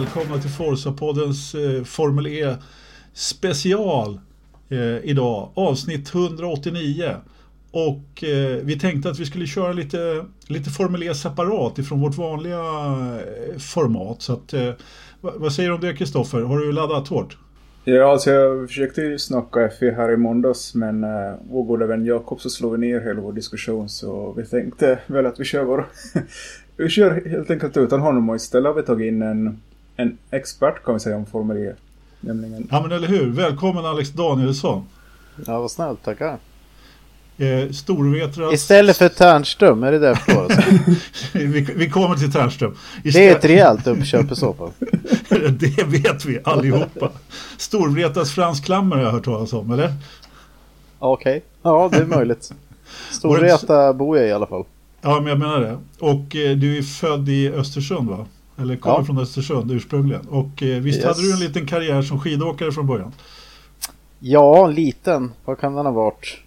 [0.00, 2.56] välkomna till Forza-poddens eh, Formel E
[3.12, 4.20] special
[4.68, 5.50] eh, idag.
[5.54, 7.16] Avsnitt 189.
[7.70, 12.18] Och eh, vi tänkte att vi skulle köra lite, lite Formel E separat ifrån vårt
[12.18, 14.22] vanliga eh, format.
[14.22, 14.70] Så att, eh,
[15.20, 16.40] vad, vad säger du om det Kristoffer?
[16.40, 17.36] Har du laddat hårt?
[17.84, 22.04] Ja, alltså jag försökte ju snacka FI här i måndags men eh, vår goda vän
[22.04, 25.64] Jakob så slog vi ner hela vår diskussion så vi tänkte väl att vi kör
[25.64, 25.86] vår...
[26.76, 29.60] vi kör helt enkelt utan honom och istället har vi tagit in en,
[29.96, 31.72] en expert kan vi säga om Formel E.
[32.20, 32.68] Nämligen...
[32.70, 34.86] Ja men eller hur, välkommen Alex Danielsson.
[35.46, 36.38] Ja vad snällt, tackar.
[37.38, 38.54] Eh, Storvetras...
[38.54, 40.50] Istället för Tärnström, är det det jag
[41.32, 42.76] vi, vi kommer till Tärnström.
[43.04, 43.14] Istället...
[43.14, 44.70] Det är ett rejält uppköp i så fall.
[45.58, 47.10] det vet vi allihopa.
[47.56, 49.92] Storvretas franskklammare har jag hört talas om, eller?
[50.98, 51.40] Okej, okay.
[51.62, 52.52] ja det är möjligt.
[53.10, 54.64] Storvreta bor jag i alla fall.
[55.00, 55.78] Ja, men jag menar det.
[55.98, 58.26] Och eh, du är född i Östersund va?
[58.56, 59.04] Eller kommer ja.
[59.04, 60.28] från Östersund ursprungligen.
[60.28, 61.06] Och eh, visst yes.
[61.06, 63.12] hade du en liten karriär som skidåkare från början?
[64.18, 65.32] Ja, liten.
[65.44, 66.38] Vad kan den ha varit?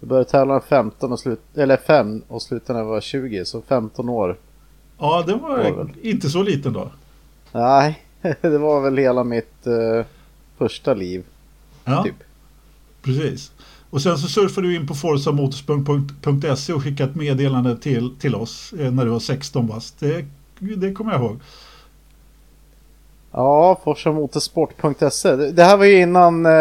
[0.00, 3.62] Jag började tävla 15 och slut, eller 5 och slutade när jag var 20, så
[3.62, 4.36] 15 år.
[4.98, 6.90] Ja, det var, var inte så liten då.
[7.52, 8.04] Nej,
[8.40, 10.04] det var väl hela mitt uh,
[10.58, 11.24] första liv.
[11.84, 12.14] Ja, typ.
[13.02, 13.52] precis.
[13.90, 18.74] Och sen så surfade du in på forzamotorsport.se och skickade ett meddelande till, till oss
[18.78, 20.00] eh, när du var 16 bast.
[20.00, 20.24] Det,
[20.58, 21.40] det kommer jag ihåg.
[23.32, 25.36] Ja, forsamotorsport.se.
[25.36, 26.52] Det här var ju innan eh,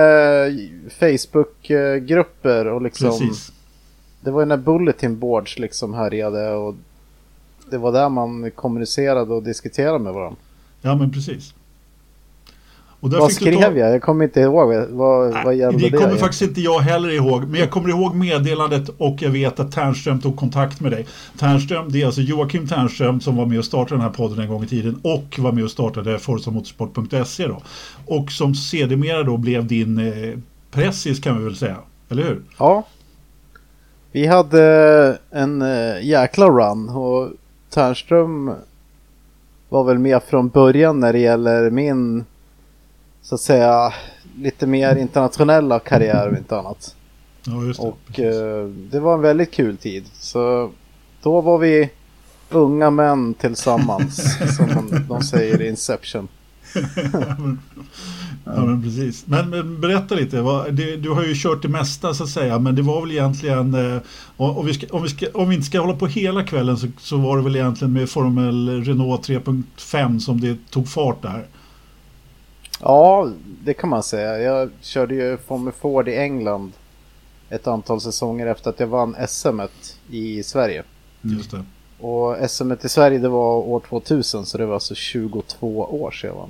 [1.00, 3.10] Facebook-grupper och liksom.
[3.10, 3.52] Precis.
[4.22, 6.76] Det var ju när Bulletin Boards liksom härjade och
[7.70, 10.40] det var där man kommunicerade och diskuterade med varandra.
[10.82, 11.54] Ja, men precis.
[13.12, 13.62] Vad skrev ta...
[13.62, 13.94] jag?
[13.94, 14.74] Jag kommer inte ihåg.
[14.90, 15.90] Vad, Nej, vad gällde det?
[15.90, 17.44] Det kommer faktiskt inte jag heller ihåg.
[17.44, 21.06] Men jag kommer ihåg meddelandet och jag vet att Ternström tog kontakt med dig.
[21.40, 24.48] Ternström, det är alltså Joakim Ternström som var med och startade den här podden en
[24.48, 27.62] gång i tiden och var med och startade forzamotorsport.se då.
[28.06, 30.40] Och som sedermera då blev din eh,
[30.72, 31.78] pressis kan vi väl säga.
[32.10, 32.42] Eller hur?
[32.58, 32.84] Ja.
[34.12, 37.30] Vi hade en eh, jäkla run och
[37.70, 38.52] Ternström
[39.70, 42.26] var väl med från början när det gäller min
[43.24, 43.94] så att säga
[44.38, 46.96] lite mer internationella karriär och inte annat.
[47.44, 47.88] Ja, just det.
[47.88, 50.06] Och eh, det var en väldigt kul tid.
[50.14, 50.72] Så
[51.22, 51.90] då var vi
[52.50, 56.28] unga män tillsammans som de, de säger i Inception.
[58.46, 59.28] ja men precis.
[59.28, 62.60] Men, men berätta lite, vad, det, du har ju kört det mesta så att säga
[62.60, 64.02] men det var väl egentligen eh,
[64.38, 66.88] om, vi ska, om, vi ska, om vi inte ska hålla på hela kvällen så,
[67.00, 71.48] så var det väl egentligen med Formel Renault 3.5 som det tog fart där.
[72.86, 73.32] Ja,
[73.64, 74.40] det kan man säga.
[74.40, 76.72] Jag körde ju Formel Ford i England
[77.50, 79.62] ett antal säsonger efter att jag vann SM
[80.10, 80.84] i Sverige.
[81.22, 81.64] Just det.
[82.00, 86.50] Och SM i Sverige det var år 2000 så det var alltså 22 år sedan.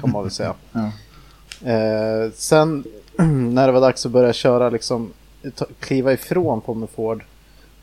[0.00, 0.54] Kan man väl säga.
[0.72, 0.90] ja.
[1.70, 2.84] eh, sen
[3.54, 5.12] när det var dags att börja köra liksom
[5.80, 7.24] kliva ifrån Formel Ford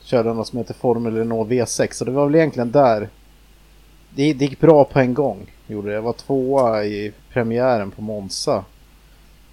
[0.03, 3.09] körde något som heter Formel Renault V6 och det var väl egentligen där
[4.16, 5.51] det, det gick bra på en gång.
[5.67, 5.94] Gjorde det.
[5.94, 8.66] Jag var tvåa i premiären på Monza.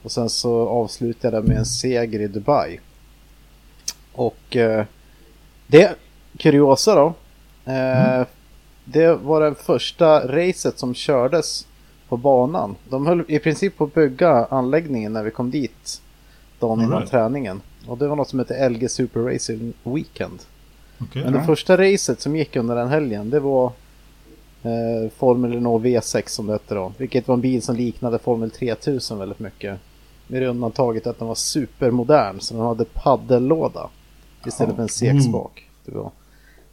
[0.02, 2.80] Och sen så avslutade jag med en seger i Dubai.
[4.12, 4.84] Och eh,
[5.66, 5.94] det,
[6.38, 7.14] kuriosa då.
[7.64, 8.26] Eh, mm.
[8.84, 11.66] Det var det första racet som kördes
[12.08, 12.76] på banan.
[12.88, 16.02] De höll i princip på att bygga anläggningen när vi kom dit.
[16.58, 17.10] Dagen innan right.
[17.10, 17.60] träningen.
[17.86, 20.38] Och det var något som hette LG Super Racing Weekend.
[21.00, 23.72] Okay, Men det första racet som gick under den helgen det var
[24.62, 26.92] eh, Formel Renault V6 som det hette då.
[26.96, 29.78] Vilket var en bil som liknade Formel 3000 väldigt mycket.
[30.26, 33.88] Med det undantaget att den var supermodern så den hade paddellåda.
[34.46, 35.18] Istället för en.
[35.18, 35.32] Mm.
[35.84, 36.10] Det var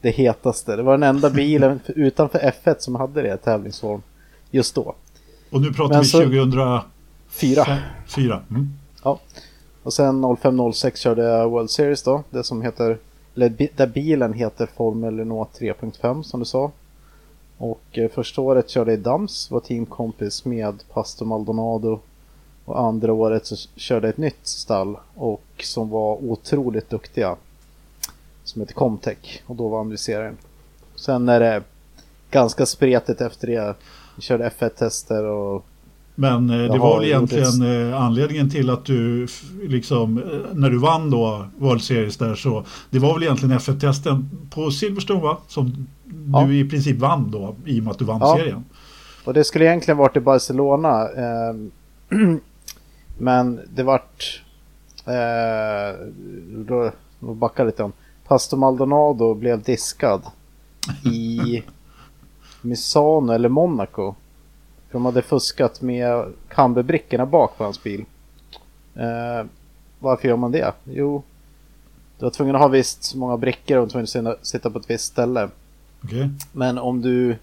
[0.02, 0.76] det hetaste.
[0.76, 4.02] Det var den enda bilen utanför F1 som hade det i tävlingsform
[4.52, 4.96] just då.
[5.50, 6.18] Och nu pratar Men vi så...
[6.20, 6.86] 2004.
[8.16, 8.42] Fyra.
[8.50, 8.70] Mm.
[9.04, 9.20] Ja.
[9.84, 12.24] Och sen 0506 körde jag World Series då.
[12.30, 12.98] Det som heter,
[13.36, 16.72] eller där bilen heter Formel Renault 3.5 som du sa.
[17.58, 22.00] Och eh, första året körde jag i Dams, var teamkompis med Pastor Maldonado.
[22.66, 27.36] Och andra året så körde jag ett nytt stall och som var otroligt duktiga.
[28.44, 30.38] Som heter Comtech och då vann vi serien.
[30.96, 31.64] Sen är det
[32.32, 33.76] ganska spretigt efter det.
[34.16, 35.66] Vi körde F1-tester och
[36.16, 39.28] men eh, det var väl egentligen eh, anledningen till att du
[39.64, 40.24] liksom eh,
[40.54, 45.22] när du vann då World Series där så det var väl egentligen F1-testen på Silverstone
[45.22, 45.38] va?
[45.48, 45.88] Som
[46.34, 46.46] ja.
[46.46, 48.38] du i princip vann då i och med att du vann ja.
[48.38, 48.66] serien.
[49.26, 51.10] Och det skulle egentligen varit i Barcelona.
[51.10, 51.56] Eh,
[53.18, 54.44] men det vart
[55.06, 56.06] eh,
[56.48, 57.94] då, då backar lite om.
[58.28, 60.22] Pastor Maldonado blev diskad
[61.06, 61.64] i
[62.62, 64.16] Misano eller Monaco.
[64.92, 68.06] de hade fuskat med kamberbrickorna bak på hans bil.
[68.96, 69.46] Eh,
[70.00, 70.74] varför gör man det?
[70.84, 71.24] Jo,
[72.20, 75.06] du var tvungen att ha visst många brickor och tvungen att sitta på ett visst
[75.06, 75.50] ställe.
[76.06, 76.30] Okej.
[76.52, 77.38] Men om du...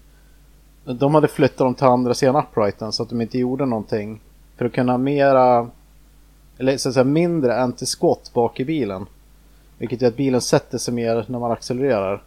[0.85, 4.19] De hade flyttat dem till andra sidan uprighten så att de inte gjorde någonting.
[4.57, 5.69] För att kunna mera...
[6.57, 9.05] Eller så att säga mindre anti-squat bak i bilen.
[9.77, 12.23] Vilket gör att bilen sätter sig mer när man accelererar.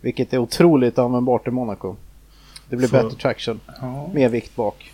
[0.00, 1.96] Vilket är otroligt användbart i Monaco.
[2.68, 3.60] Det blir För- bättre traction.
[3.80, 4.08] Ja.
[4.14, 4.92] Mer vikt bak.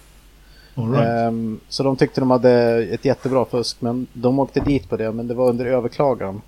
[0.75, 1.09] Right.
[1.09, 5.13] Ehm, så de tyckte de hade ett jättebra fusk men de åkte dit på det
[5.13, 6.41] men det var under överklagan.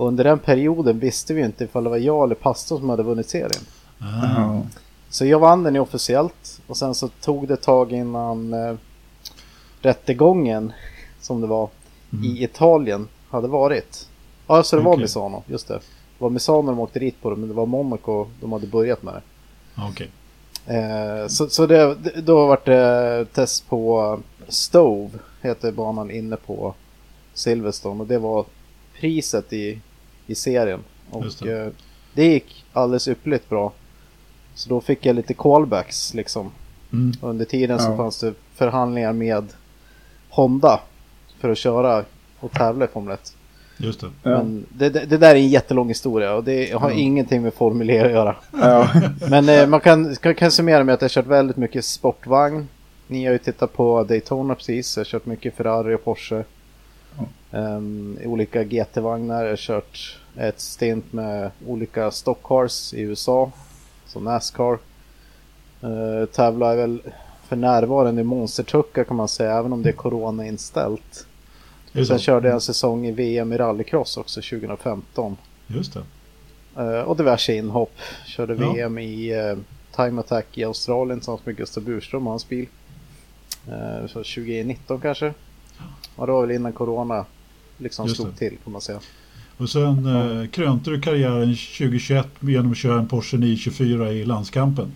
[0.00, 3.02] Och under den perioden visste vi inte ifall det var jag eller pastorn som hade
[3.02, 3.62] vunnit serien.
[3.98, 4.62] Ja.
[5.10, 8.74] Så jag vann den ju officiellt och sen så tog det ett tag innan eh,
[9.80, 10.72] rättegången
[11.20, 11.68] som det var
[12.24, 14.08] i Italien hade varit.
[14.46, 14.96] Ja, så det var.
[14.96, 15.74] Misano, just det.
[15.74, 15.80] Det
[16.18, 19.14] var Misano de åkte dit på det men det var Monaco de hade börjat med
[19.14, 19.22] det.
[19.88, 20.10] Okej.
[20.66, 24.18] Eh, så så det, då var det test på
[24.48, 25.10] Stove,
[25.40, 26.74] heter banan inne på
[27.34, 28.00] Silverstone.
[28.00, 28.44] Och det var
[29.00, 29.80] priset i,
[30.30, 30.80] i serien.
[31.10, 31.60] Och Just det.
[31.60, 31.68] Eh,
[32.14, 33.72] det gick alldeles ypperligt bra.
[34.54, 36.50] Så då fick jag lite callbacks liksom.
[36.92, 37.12] Mm.
[37.22, 37.96] Under tiden så Ja.
[37.96, 39.44] fanns det förhandlingar med
[40.28, 40.80] Honda
[41.40, 42.04] för att köra
[42.40, 43.32] och tävla i Formel 1.
[43.76, 44.06] Just det.
[44.22, 44.30] Ja.
[44.30, 46.96] Men det, det, det där är en jättelång historia och det har Ja.
[46.96, 48.36] ingenting med Formel E att göra.
[48.52, 48.88] Ja.
[49.30, 52.68] Men eh, man kan, kan, kan summera med att jag har kört väldigt mycket sportvagn.
[53.06, 54.96] Ni har ju tittat på Daytona precis.
[54.96, 56.44] Jag har kört mycket Ferrari och Porsche.
[58.22, 59.42] I olika GT-vagnar.
[59.42, 63.52] Jag har kört ett stint med olika stockcars i USA.
[64.06, 64.78] Som Nascar.
[65.84, 67.02] Uh, tävlar väl
[67.48, 69.58] för närvarande i monstertruckar kan man säga.
[69.58, 71.26] Även om det är corona inställt.
[71.92, 72.24] Är det Sen så?
[72.24, 75.36] körde jag en säsong i VM i rallycross också 2015.
[75.66, 76.02] Just det.
[76.76, 77.92] Eh, och diverse inhopp.
[78.26, 78.72] Körde Ja.
[78.72, 79.58] VM i uh,
[79.96, 82.66] Time Attack i Australien tillsammans med Gustav Burström och hans bil.
[83.68, 85.34] Uh, så 2019 kanske.
[86.16, 87.24] Och det var väl innan Corona
[87.78, 88.36] liksom Just slog det.
[88.36, 88.98] till kan man säga.
[89.56, 90.06] Och sen
[90.42, 94.92] eh, krönte du karriären 2021 genom att köra en Porsche 924 i landskampen.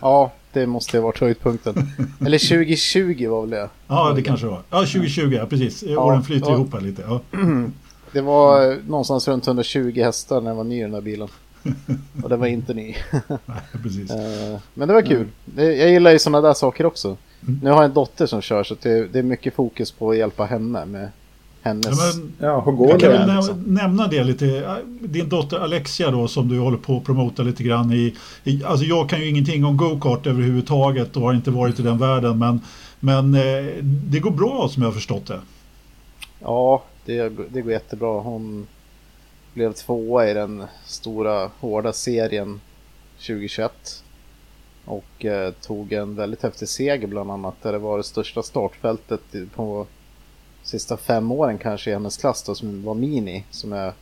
[0.00, 1.74] Ja, det måste ha varit höjdpunkten.
[2.26, 3.68] Eller 2020 var väl det.
[3.88, 4.60] Ja, det kanske var.
[4.70, 5.82] Ja, 2020, ja precis.
[5.82, 6.54] Ja, Åren flyter ja.
[6.54, 7.02] ihop här lite.
[7.08, 7.20] Ja.
[8.12, 11.28] Det var eh, någonstans runt 120 hästar när jag var ny i den här bilen.
[12.22, 12.94] Och den var inte ny.
[13.28, 14.10] Nej, precis.
[14.54, 15.26] Eh, Men det var kul.
[15.44, 17.16] Det- Jag gillar ju sådana där saker också.
[17.46, 17.60] Mm.
[17.62, 20.44] Nu har jag en dotter som kör så det, är mycket fokus på att hjälpa
[20.44, 21.08] henne med
[21.62, 21.86] hennes...
[21.86, 23.18] Ja, men, ja, hur går jag kan det?
[23.18, 23.56] väl liksom.
[23.58, 24.76] näm- nämna det lite.
[25.00, 28.14] Din dotter Alexia då som du håller på att promota lite grann i.
[28.44, 31.98] i alltså jag kan ju ingenting om go-kart överhuvudtaget och har inte varit i den
[31.98, 32.38] världen.
[32.38, 32.60] Men,
[33.00, 35.40] men eh, det går bra som jag har förstått det.
[36.40, 38.20] Ja, det, det går jättebra.
[38.20, 38.66] Hon
[39.54, 42.60] blev tvåa i den stora hårda serien
[43.16, 44.03] 2021.
[44.84, 47.54] Och eh, tog en väldigt häftig seger bland annat.
[47.62, 49.20] Där det var det största startfältet
[49.54, 49.86] på
[50.62, 53.44] sista fem åren kanske i hennes klass då, som var mini.
[53.50, 53.92] Som är,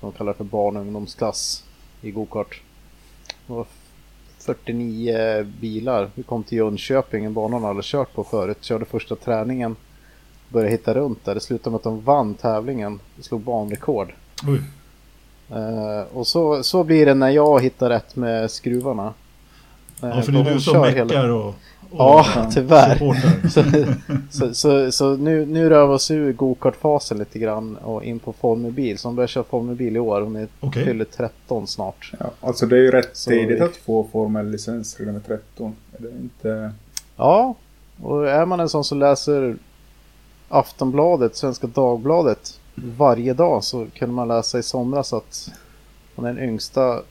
[0.00, 1.64] de kallar för barn och ungdomsklass
[2.00, 2.62] i gokart.
[3.46, 3.66] Det var
[4.38, 6.10] 49 bilar.
[6.14, 8.64] Vi kom till Jönköping, en bana hon hade kört på förut.
[8.64, 9.76] Körde första träningen
[10.52, 11.34] började hitta runt där.
[11.34, 13.00] Det slutade med att de vann tävlingen.
[13.16, 14.12] De slog banrekord.
[14.46, 14.62] Oj.
[15.50, 19.14] Eh, och så, så blir det när jag hittar rätt med skruvarna.
[20.00, 21.54] Ja, för det är du som kör meckar hela- och, och
[21.98, 22.98] Ja, tyvärr.
[23.50, 23.62] Så,
[24.30, 28.32] så, så, så nu, nu rör vi oss ur gokartfasen lite grann och in på
[28.32, 28.98] Formelbil.
[28.98, 30.20] Så hon börjar köra Formelbil i år.
[30.20, 30.84] Hon är Okej.
[30.84, 32.12] fyller 13 snart.
[32.20, 35.26] Ja, alltså det är ju rätt Så tidigt vi- att få formell licens redan med
[35.26, 35.74] 13.
[35.98, 36.72] Är det inte...
[37.16, 37.54] Ja,
[38.02, 39.56] och är man en sån som läser
[40.48, 45.50] Aftonbladet, Svenska Dagbladet varje dag så kunde man läsa i somras att
[46.16, 47.02] hon är den yngsta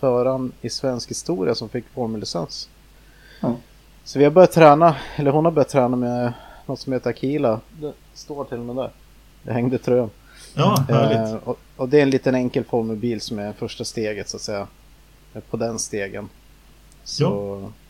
[0.00, 2.68] föraren i svensk historia som fick formellicens.
[3.40, 3.56] Ja.
[4.04, 6.32] Så vi har börjat träna, eller hon har börjat träna med
[6.66, 7.60] något som heter Akila.
[7.80, 8.90] Det står till och med där.
[9.42, 10.10] Det hängde tröjan.
[10.54, 11.42] Ja, härligt.
[11.42, 14.42] Eh, och, och det är en liten enkel formelbil som är första steget så att
[14.42, 14.66] säga.
[15.50, 16.28] På den stegen.
[17.04, 17.28] Så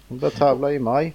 [0.08, 1.14] hon börjar tävla i maj.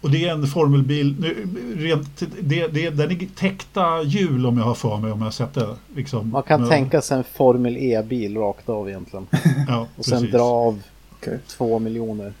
[0.00, 4.64] Och det är en formelbil, nu, rent, det, det, den är täckta hjul om jag
[4.64, 5.76] har för mig om jag sett det.
[5.96, 6.30] Liksom.
[6.30, 9.26] Man kan Men- tänka sig en Formel E-bil rakt av egentligen.
[9.68, 10.32] ja, Och sen precis.
[10.34, 11.38] dra av Okej.
[11.46, 12.32] två miljoner.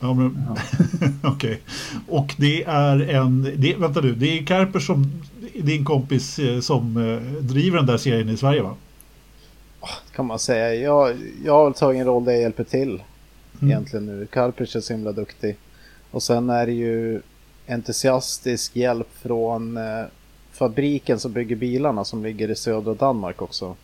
[0.00, 0.48] Ja, men,
[1.22, 1.60] Okej.
[2.08, 5.20] Och det är en, det, vänta du, det är Karper som,
[5.54, 8.74] din kompis eh, som eh, driver den där serien i Sverige va?
[10.14, 10.74] Kan man säga.
[10.74, 12.88] Jag, jag har tagit en roll där jag hjälper till.
[13.60, 13.70] Mm.
[13.70, 14.26] Egentligen nu.
[14.26, 15.56] Karpic är så himla duktig.
[16.12, 17.20] Och sen är det ju
[17.66, 20.04] entusiastisk hjälp från eh,
[20.52, 23.76] fabriken som bygger bilarna som ligger i södra Danmark också.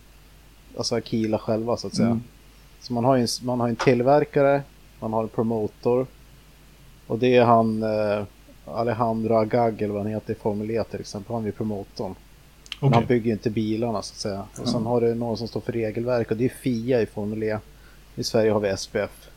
[0.77, 2.07] Alltså Akila själva så att säga.
[2.07, 2.23] Mm.
[2.81, 4.63] Så man har ju en, man har en tillverkare,
[5.01, 6.07] man har en promotor.
[7.07, 8.25] Och det är han eh,
[8.65, 11.35] Alejandro Agag eller vad han heter i Formel E till exempel.
[11.35, 12.15] Han är promotorn.
[12.81, 14.45] Men han bygger inte bilarna så att säga.
[14.61, 17.43] Och sen har du någon som står för regelverk och det är FIA i Formel
[17.43, 17.59] E.
[18.15, 19.28] I Sverige har vi SPF.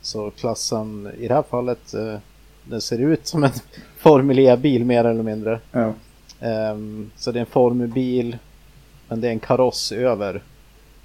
[0.00, 2.16] Så klassen i det här fallet, eh,
[2.64, 3.50] den ser ut som en
[3.98, 5.60] Formel E-bil mer eller mindre.
[5.72, 5.92] Ja.
[6.40, 8.38] Um, så det är en formelbil,
[9.08, 10.42] men det är en kaross över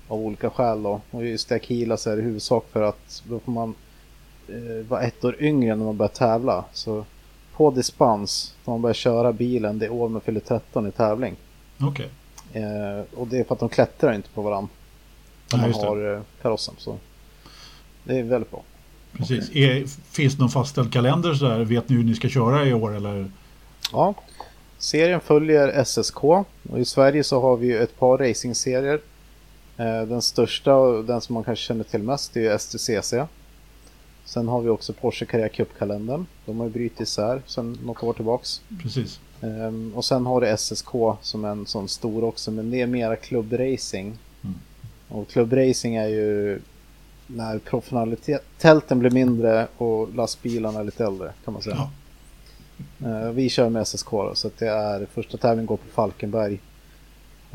[0.08, 1.02] av olika skäl då.
[1.12, 3.76] Och just det Aquila så är det i huvudsak för att då får man
[4.50, 6.66] uh, vara ett år yngre när man börjar tävla.
[6.74, 7.06] Så
[7.56, 11.36] på dispens, när man börjar köra bilen, det år man fyller 13 i tävling.
[11.82, 12.10] Okej.
[12.50, 12.64] Okay.
[12.64, 14.70] Uh, och det är för att de klättrar inte på varandra.
[15.54, 16.76] När man har uh, karossen.
[16.78, 16.98] Så
[18.04, 18.62] det är väldigt bra.
[19.18, 19.50] Precis.
[19.50, 19.64] Okay.
[19.64, 21.60] Är, finns det någon fastställd kalender så där?
[21.64, 23.32] Vet ni hur ni ska köra i år eller?
[23.92, 24.14] Ja,
[24.78, 29.00] serien följer SSK och i Sverige så har vi ett par racingserier.
[30.08, 33.14] Den största och den som man kanske känner till mest är STCC.
[34.26, 36.26] Sen har vi också Porsche Carrera Cup-kalendern.
[36.46, 38.62] De har ju brutit isär sedan något år tillbaks.
[38.82, 39.20] Precis.
[39.42, 40.92] Um, och sen har du SSK
[41.22, 44.18] som en sån stor också, men det är mera klubbracing.
[44.44, 44.56] Mm.
[45.08, 46.60] Och klubbracing är ju
[47.36, 51.76] när professionaliteten blir mindre och lastbilarna är lite äldre kan man säga.
[51.76, 51.90] Ja.
[53.08, 56.60] Uh, vi kör med SSK då, så att det är första tävlingen går på Falkenberg.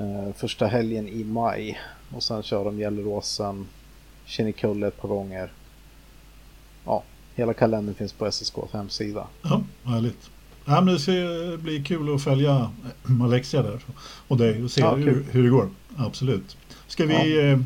[0.01, 1.81] Uh, första helgen i maj.
[2.15, 3.67] Och sen kör de Gelleråsen,
[4.27, 5.53] Kinnekulle ett par gånger.
[6.85, 7.03] Ja,
[7.35, 9.27] hela kalendern finns på SSKs hemsida.
[9.43, 10.31] Ja, härligt.
[10.65, 11.13] Ja, men det ska
[11.59, 12.71] bli kul att följa
[13.23, 13.81] Alexia där
[14.29, 15.69] och dig och se ja, hur, hur, det går.
[15.97, 16.57] Absolut.
[16.87, 17.59] Ska vi ja.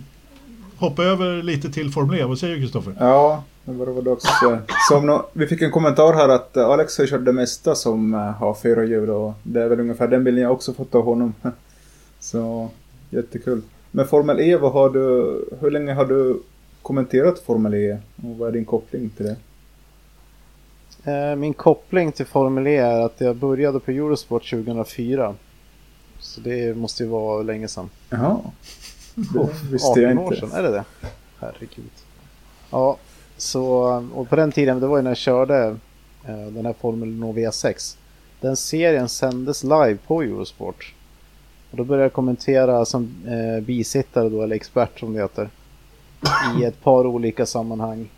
[0.82, 2.24] Eh, hoppa över lite till Formel E?
[2.24, 2.94] Vad säger du Kristoffer?
[2.98, 4.24] Ja, det var det dags.
[4.88, 8.54] Som no vi fick en kommentar här att Alex har kört det mesta som har
[8.54, 11.34] fyra hjul och det är väl ungefär den bilden jag också fått av honom.
[12.20, 12.68] Så
[13.10, 13.62] jättekul.
[13.90, 16.42] Men Formel E, vad har du, hur länge har du
[16.82, 19.36] kommenterat Formel E och vad är din koppling till det?
[21.04, 25.34] Eh, min koppling till Formel E är att jag började på Eurosport 2004.
[26.18, 27.90] Så det måste ju vara länge sedan.
[28.10, 28.40] Jaha.
[29.14, 30.23] Det visste jag inte.
[30.23, 30.85] år sedan, är det det?
[31.40, 31.90] Herregud.
[32.71, 32.97] Ja,
[33.37, 33.64] så
[34.14, 35.76] och på den tiden, det var ju när jag körde
[36.28, 37.97] eh, den här Formel Nova V6.
[38.40, 40.95] Den serien sändes live på Eurosport.
[41.71, 45.49] Och då började jag kommentera som eh, bisittare då, eller expert som det heter.
[46.61, 48.09] I ett par olika sammanhang.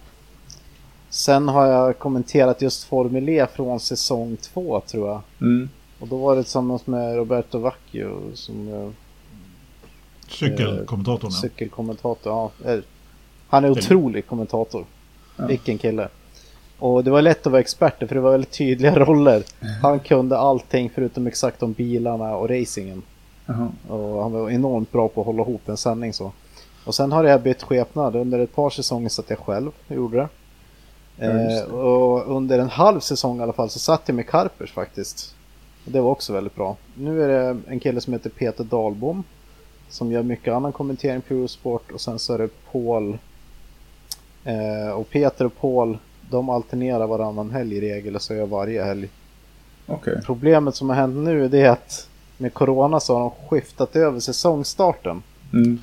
[1.11, 5.21] Sen har jag kommenterat just Formel E från säsong två tror jag.
[5.41, 5.69] Mm.
[5.99, 8.93] Och då var det tillsammans med Roberto Vacchio som...
[10.35, 11.31] Cykelkommentatorn.
[11.31, 12.71] Eh, cykelkommentator, ja.
[12.71, 12.79] Eh,
[13.49, 14.85] han är otrolig kommentator.
[15.37, 15.47] Ja.
[15.47, 16.09] Vilken kille.
[16.79, 19.43] Och det var lätt att vara expert för det var väldigt tydliga roller.
[19.83, 23.03] Han kunde allting förutom exakt om bilarna och racingen.
[23.51, 23.91] Uh -huh.
[23.91, 26.33] Och han var enormt bra på att hålla ihop en sändning så.
[26.85, 28.17] Och sen har jag bytt skepnad.
[28.17, 30.29] Under ett par säsonger satt jag själv och gjorde det.
[31.19, 35.35] Eh, och under en halv säsong i alla fall så satt jag med Karpers faktiskt.
[35.85, 36.77] Och det var också väldigt bra.
[36.95, 39.25] Nu är det en kille som heter Peter Dahlbom.
[39.95, 43.19] Som gör mycket annan kommentering på Eurosport och sen så är det Paul.
[44.45, 45.99] Eh, och Peter och Paul
[46.31, 49.09] de alternerar varannan helg i regel och så gör jag varje helg.
[49.87, 50.15] Okay.
[50.27, 52.09] Problemet som har hänt nu är att
[52.39, 55.23] med Corona så har de skiftat över säsongstarten.
[55.53, 55.79] Mm.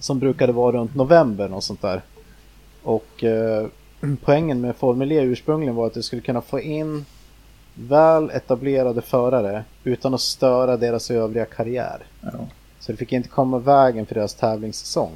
[0.00, 2.02] Som brukade vara runt november och sånt där.
[2.82, 3.66] Och eh,
[4.24, 7.04] poängen med Formel E ursprungligen var att du skulle kunna få in
[7.74, 12.02] väl etablerade förare utan att störa deras övriga karriär.
[12.20, 12.46] Ja.
[12.80, 15.12] Så det fick inte komma vägen för deras tävlingssäsong.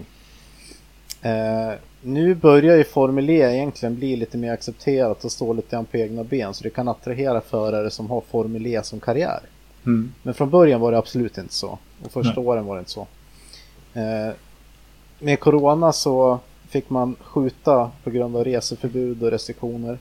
[1.23, 5.85] Eh, nu börjar ju Formel E egentligen bli lite mer accepterat och stå lite grann
[5.85, 9.41] på egna ben så det kan attrahera förare som har Formel E som karriär.
[9.87, 10.13] Mm.
[10.23, 11.79] Men från början var det absolut inte så.
[12.05, 12.49] Och första Nej.
[12.49, 13.07] åren var det inte så.
[13.95, 14.35] Eh,
[15.19, 16.39] med Corona så
[16.69, 19.99] fick man skjuta på grund av reseförbud och restriktioner.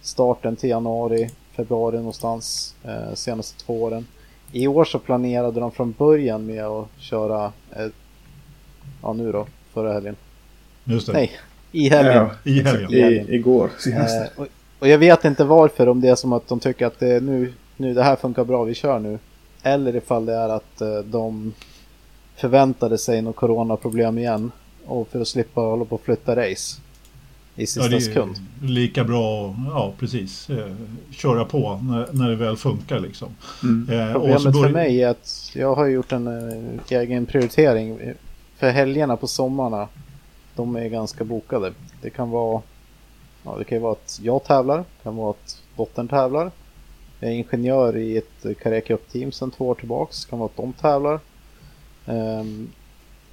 [0.00, 4.06] Starten till januari, februari någonstans eh, senaste två åren.
[4.52, 7.86] I år så planerade de från början med att köra, eh,
[9.02, 10.16] ja nu då, förra helgen.
[10.84, 11.12] Just det.
[11.12, 11.30] Nej,
[11.72, 12.14] i helgen.
[12.14, 12.92] Ja, i helgen.
[12.92, 14.02] I, igår eh,
[14.36, 14.46] och,
[14.78, 17.52] och, jag vet inte varför, om det är som att de tycker att det, nu,
[17.76, 19.18] nu det här funkar bra, vi kör nu.
[19.62, 21.52] Eller ifall det är att eh, de
[22.36, 24.52] förväntade sig något coronaproblem igen
[24.86, 26.80] och för att slippa hålla på och flytta race
[27.58, 28.36] i sista ja, det är sekund.
[28.62, 30.74] Lika bra, ja precis, eh,
[31.10, 33.28] köra på när, när det väl funkar liksom.
[33.62, 34.00] Mm.
[34.00, 34.62] Eh, Problemet bör...
[34.62, 37.98] för mig är att jag har gjort en eh, egen prioritering.
[38.56, 39.88] För helgerna på sommarna,
[40.54, 41.72] de är ganska bokade.
[42.02, 42.62] Det kan vara,
[43.44, 46.50] ja, det kan vara att jag tävlar, det kan vara att dottern tävlar.
[47.20, 50.56] Jag är ingenjör i ett Carrera Cup-team sedan två år tillbaks, det kan vara att
[50.56, 51.20] de tävlar.
[52.06, 52.70] Um,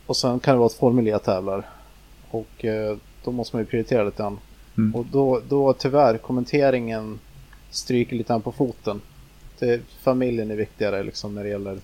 [0.06, 1.70] och sen kan det vara att Formel E tävlar.
[2.32, 4.40] Och eh, då måste man ju prioritera lite grann.
[4.78, 4.96] Mm.
[4.96, 7.20] Och då, då tyvärr kommenteringen
[7.70, 9.02] stryker lite på foten.
[9.60, 11.78] Det, familjen är viktigare liksom när det gäller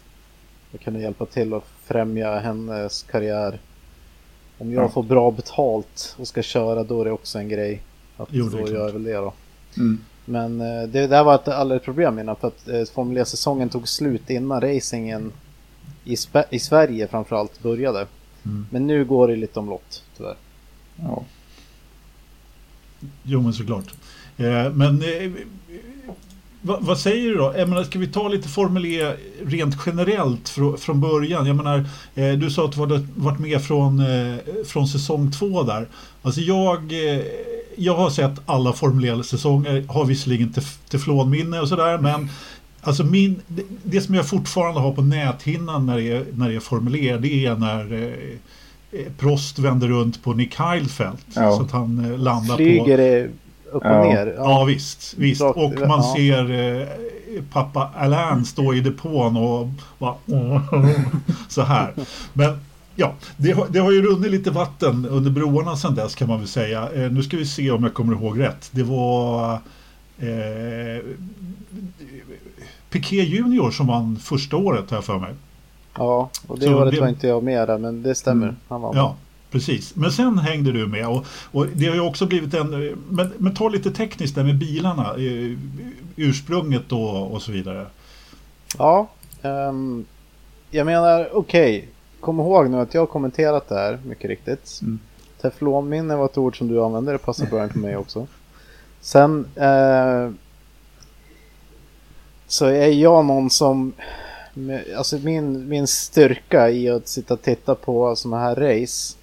[0.74, 3.60] att kunna hjälpa till att främja hennes karriär.
[4.58, 4.90] Om jag ja.
[4.90, 7.82] får bra betalt och ska köra då är det också en grej.
[8.18, 9.34] Att jo, då gör jag väl det då.
[9.78, 10.00] Mm.
[10.26, 13.88] Men eh, det där var ett alldeles problem innan för att eh, Formel E-säsongen tog
[13.88, 15.32] slut innan racingen
[16.06, 16.16] i,
[16.50, 18.08] i Sverige framförallt började.
[18.46, 18.66] Mm.
[18.72, 20.36] Men nu går det lite omlott tyvärr.
[21.04, 21.24] Ja.
[23.24, 23.86] Jo men såklart.
[24.38, 25.32] Eh, men eh,
[26.62, 27.54] vad, vad, säger du då?
[27.58, 29.16] Jag menar, ska vi ta lite Formel E
[29.46, 31.46] rent generellt fr från början?
[31.46, 35.64] Jag menar, eh, du sa att du hade varit med från, eh, från säsong två
[35.64, 35.88] där.
[36.22, 37.22] Alltså jag, eh,
[37.76, 40.54] jag har sett alla Formel E-säsonger, har visserligen
[40.90, 42.30] teflonminne och sådär, men
[42.84, 46.56] Alltså min, det, det, som jag fortfarande har på näthinnan när det är, när det
[46.56, 48.38] är Formel E, det är när eh,
[49.18, 51.18] Prost vänder runt på Nick Heidfeld.
[51.34, 51.52] Ja.
[51.58, 52.86] Så att han eh, landar Flyger på...
[52.86, 53.30] Flyger
[53.72, 54.04] upp och ja.
[54.04, 54.28] ner.
[54.28, 55.14] Ja, ja visst.
[55.18, 55.42] visst.
[55.42, 56.14] Och man ja.
[56.18, 56.88] ser eh,
[57.52, 59.68] pappa Alain stå i depån och
[59.98, 60.16] bara,
[61.50, 61.94] så här.
[62.34, 62.60] Men
[62.96, 66.40] ja, det har, det har ju runnit lite vatten under broarna sedan dess kan man
[66.40, 66.90] väl säga.
[66.92, 68.70] Eh, nu ska vi se om jag kommer ihåg rätt.
[68.72, 69.54] Det var
[70.20, 71.06] eh,
[72.90, 75.34] Piqué Junior som vann första året här för mig.
[75.98, 77.02] Ja, och det så året det...
[77.02, 78.48] var inte jag med där, men det stämmer.
[78.48, 78.56] Mm.
[78.68, 79.16] Han var ja,
[79.52, 79.96] precis.
[79.96, 82.98] Men sen hängde du med och, och det har ju också blivit en...
[83.10, 85.58] Men, men ta lite tekniskt där med bilarna, eh,
[86.16, 87.86] ursprunget då och så vidare.
[88.78, 89.08] Ja,
[89.42, 90.06] um,
[90.72, 91.78] jag menar okej.
[91.78, 91.90] Okay.
[92.20, 94.80] Kom ihåg nu att jag har kommenterat det här, mycket riktigt.
[94.82, 95.00] Mm.
[95.42, 98.28] Teflonminne var ett ord som du använde, det passar bra på mig också.
[99.02, 100.30] Sen eh,
[102.48, 103.94] så är jag någon som,
[104.98, 109.18] alltså min, min styrka i att sitta och titta på sådana här race,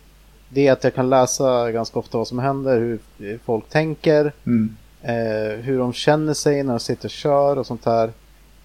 [0.48, 2.78] det är att jag kan läsa ganska ofta vad som händer,
[3.18, 4.76] hur folk tänker, mm.
[5.02, 8.12] eh, hur de känner sig när de sitter och kör och sånt här.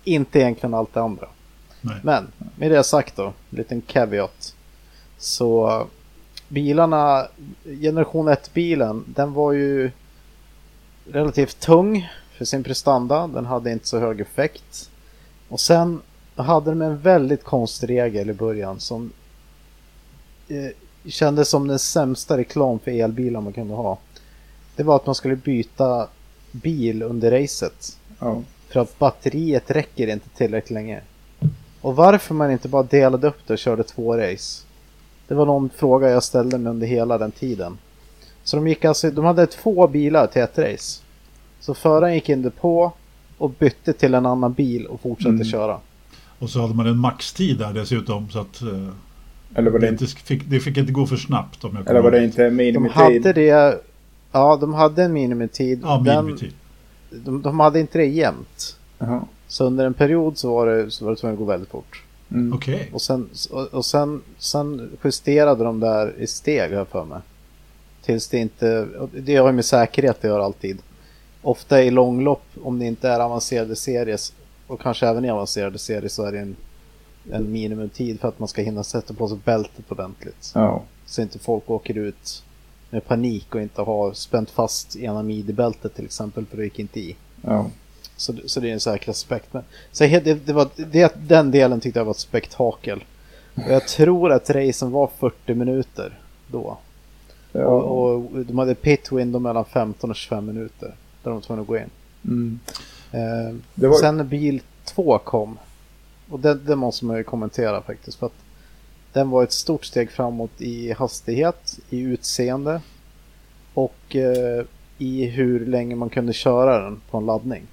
[0.03, 1.27] Inte egentligen allt det andra.
[1.81, 1.99] Nej.
[2.03, 4.55] Men med det sagt då, en liten caveat.
[5.17, 5.87] Så
[6.47, 7.27] bilarna,
[7.81, 9.91] generation 1-bilen, den var ju
[11.11, 13.27] relativt tung för sin prestanda.
[13.27, 14.89] Den hade inte så hög effekt.
[15.49, 16.01] Och sen
[16.35, 19.11] hade de en väldigt konstig regel i början som
[20.47, 20.69] eh,
[21.05, 23.97] kändes som den sämsta reklam för elbilar man kunde ha.
[24.75, 26.07] Det var att man skulle byta
[26.51, 27.97] bil under racet.
[28.19, 28.39] Oh.
[28.69, 31.01] För att batteriet räcker inte tillräckligt länge.
[31.81, 34.63] Och varför man inte bara delade upp det och körde två race.
[35.27, 37.77] Det var någon fråga jag ställde mig under hela den tiden.
[38.43, 41.01] Så de gick alltså, de hade två bilar till ett race.
[41.59, 42.91] Så föraren gick in på
[43.37, 45.45] och bytte till en annan bil och fortsatte mm.
[45.45, 45.79] köra.
[46.39, 48.87] Och så hade man en maxtid där dessutom så att eh,
[49.55, 51.63] Eller var det, inte fick, det fick inte gå för snabbt.
[51.63, 52.83] Om jag Eller var det inte minimitid?
[52.83, 53.81] De hade det,
[54.31, 55.79] ja de hade en minimitid.
[55.83, 56.53] Ja, minimitid.
[57.09, 58.77] Den, de, de hade inte det jämt.
[58.99, 59.21] Uh-huh.
[59.47, 62.03] Så under en period så var det, så var det tvungen att gå väldigt fort.
[62.31, 62.53] Mm.
[62.53, 62.75] Okej.
[62.75, 62.87] Okay.
[62.91, 67.19] Och, sen, och, och sen, sen justerade de där i steg här för mig.
[68.01, 70.77] Tills det inte, det har ju med säkerhet det gör alltid
[71.41, 74.17] ofta i långlopp, om det inte är avancerade serier
[74.67, 76.55] och kanske även i avancerade serier så är det en,
[77.31, 80.51] en minimumtid för att man ska hinna sätta på sig bältet ordentligt.
[80.55, 80.83] Ja.
[81.05, 82.43] Så inte folk åker ut
[82.89, 86.99] med panik och inte har spänt fast ena midjebältet till exempel för det gick inte
[86.99, 87.15] i.
[87.41, 87.65] Ja.
[88.15, 89.53] Så, så det är en säkerhetsaspekt.
[89.53, 93.03] Men, så det, det var, det, den delen tyckte jag var ett spektakel.
[93.55, 96.77] Och jag tror att racen var 40 minuter då.
[97.51, 97.65] Ja.
[97.65, 100.87] Och, och de hade pit window mellan 15 och 25 minuter.
[101.23, 101.89] Där de var tvungna att gå in.
[102.25, 102.59] Mm.
[103.13, 103.93] Eh, var...
[103.93, 105.57] Sen bil 2 kom.
[106.29, 108.17] Och det, det måste man ju kommentera faktiskt.
[108.17, 108.43] För att
[109.13, 112.81] den var ett stort steg framåt i hastighet, i utseende
[113.73, 114.65] och eh,
[114.97, 117.63] i hur länge man kunde köra den på en laddning.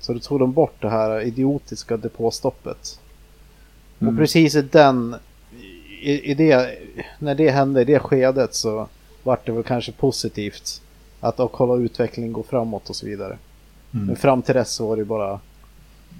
[0.00, 3.00] Så då tog de bort det här idiotiska depåstoppet.
[4.00, 4.14] Mm.
[4.14, 5.16] Och precis i den,
[6.00, 6.78] i, i, det,
[7.18, 8.88] när det hände i det skedet så
[9.22, 10.82] vart det väl kanske positivt
[11.20, 13.38] att och kolla utvecklingen gå framåt och så vidare.
[13.94, 14.06] Mm.
[14.06, 15.40] Men fram till dess så var det bara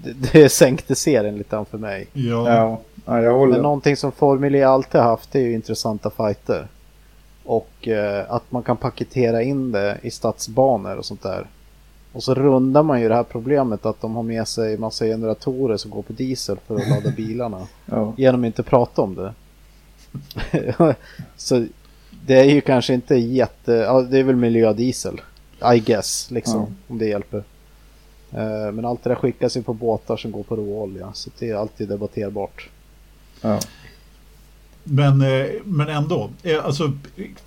[0.03, 2.07] det, det sänkte serien lite grann för mig.
[2.13, 2.53] Ja.
[2.53, 2.81] ja.
[3.05, 3.53] ja, jag håller.
[3.53, 6.67] Men någonting som Formel E alltid haft är ju intressanta fighter.
[7.43, 11.47] Och eh, att man kan paketera in det i stadsbanor och sånt där.
[12.11, 15.77] Och så rundar man ju det här problemet att de har med sig massa generatorer
[15.77, 17.67] som går på diesel för att ladda bilarna.
[17.85, 18.13] ja.
[18.17, 19.33] Genom att inte prata om det.
[21.37, 21.65] så
[22.25, 25.21] det är ju kanske inte jätte, ja, det är väl miljödiesel.
[25.75, 26.67] I guess, liksom, ja.
[26.87, 27.43] om det hjälper.
[28.37, 31.49] Uh, men allt det där skickas ju på båtar som går på råolja, så det
[31.49, 32.69] är alltid debatterbart.
[33.41, 33.59] Ja.
[34.83, 36.29] men, eh, men ändå.
[36.43, 36.91] Eh, alltså,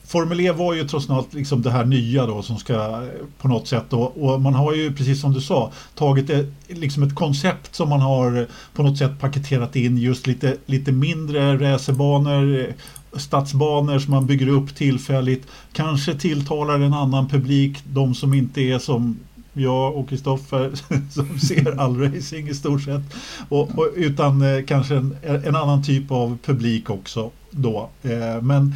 [0.04, 3.48] Formel E var ju trots allt liksom det här nya då som ska eh, på
[3.48, 7.14] något sätt då, och man har ju precis som du sa tagit ett, liksom ett
[7.14, 12.72] koncept som man har på något sätt paketerat in just lite, lite mindre racerbanor
[13.12, 18.78] stadsbanor som man bygger upp tillfälligt kanske tilltalar en annan publik de som inte är
[18.78, 19.18] som
[19.58, 20.72] jag och Kristoffer
[21.10, 23.02] som ser all racing i stort sett.
[23.48, 27.88] Och, och utan eh, kanske en, en, annan typ av publik också då.
[28.02, 28.74] Eh, men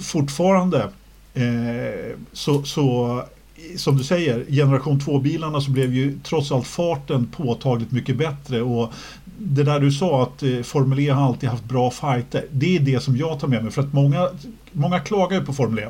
[0.00, 0.88] fortfarande
[1.34, 3.22] eh, så, så
[3.76, 8.92] som du säger, generation 2-bilarna så blev ju trots allt farten påtagligt mycket bättre och
[9.38, 12.46] det där du sa att eh, Formel E har alltid haft bra fighter.
[12.50, 14.28] Det är det som jag tar med mig för att många,
[14.72, 15.88] många klagar ju på Formel E.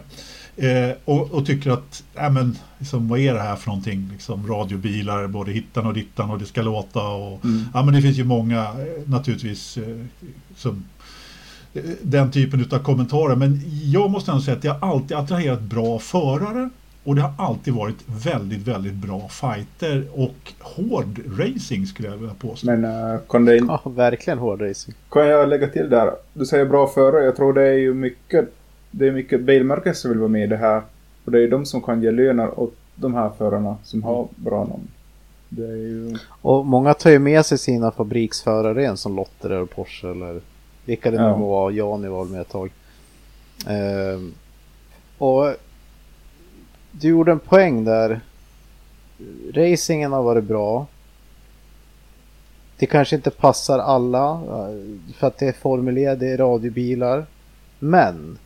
[0.56, 4.08] Eh, och, och, tycker att, äh, men, liksom, vad är det här för någonting?
[4.12, 7.08] Liksom, radiobilar, både hittan och dittan och det ska låta.
[7.08, 7.64] Och, mm.
[7.74, 9.96] ja, men det finns ju många eh, naturligtvis eh,
[10.56, 10.84] som
[11.74, 13.36] eh, den typen av kommentarer.
[13.36, 16.70] Men jag måste ändå säga att det har alltid attraherat bra förare.
[17.04, 22.34] Och det har alltid varit väldigt, väldigt bra fighter och hård racing skulle jag vilja
[22.34, 22.66] påstå.
[22.66, 23.56] Men uh, kan det...
[23.56, 24.96] Ja, verkligen hård racing.
[25.10, 26.10] Kan jag lägga till där?
[26.34, 27.24] Du säger bra förare.
[27.24, 28.48] Jag tror det är ju mycket
[28.92, 30.82] det är mycket bilmärken som vill vara med i det här.
[31.24, 34.64] Och det är de som kan ge löner åt de här förarna som har bra
[34.64, 34.88] namn.
[35.56, 36.16] Ju...
[36.28, 40.40] Och många tar ju med sig sina fabriksförare en som Lotter eller Porsche eller
[40.84, 41.36] vilka det nu ja.
[41.36, 41.70] var.
[41.70, 42.70] Jani var med ett tag.
[43.66, 44.34] Ehm,
[45.18, 45.54] och
[46.92, 48.20] du gjorde en poäng där.
[49.54, 50.86] Racingen har varit bra.
[52.78, 54.40] Det kanske inte passar alla
[55.16, 57.26] för att det är Formel E, det är radiobilar.
[57.78, 58.38] Men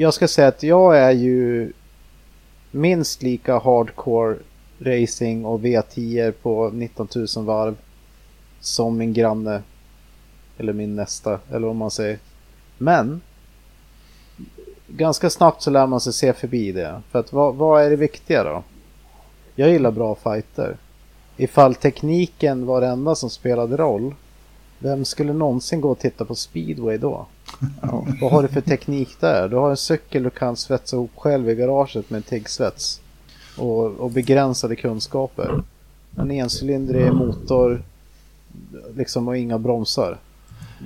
[0.00, 1.72] jag ska säga att jag är ju
[2.70, 4.36] minst lika hardcore
[4.78, 7.76] racing och V10 på 19 000 varv
[8.60, 9.62] som min granne.
[10.58, 12.18] Eller min nästa, eller vad man säger.
[12.78, 13.20] Men
[14.86, 17.02] ganska snabbt så lär man sig se förbi det.
[17.10, 18.62] För att vad, vad är det viktiga då?
[19.54, 20.76] Jag gillar bra fighter.
[21.36, 24.14] Ifall tekniken var det enda som spelade roll
[24.78, 27.26] vem skulle någonsin gå och titta på speedway då?
[27.82, 28.06] Ja.
[28.20, 29.48] Vad har du för teknik där?
[29.48, 33.00] Du har en cykel du kan svetsa ihop själv i garaget med en tiggsvets.
[33.56, 35.62] Och, och begränsade kunskaper.
[36.16, 37.82] En encylindrig motor
[38.96, 40.18] liksom och inga bromsar.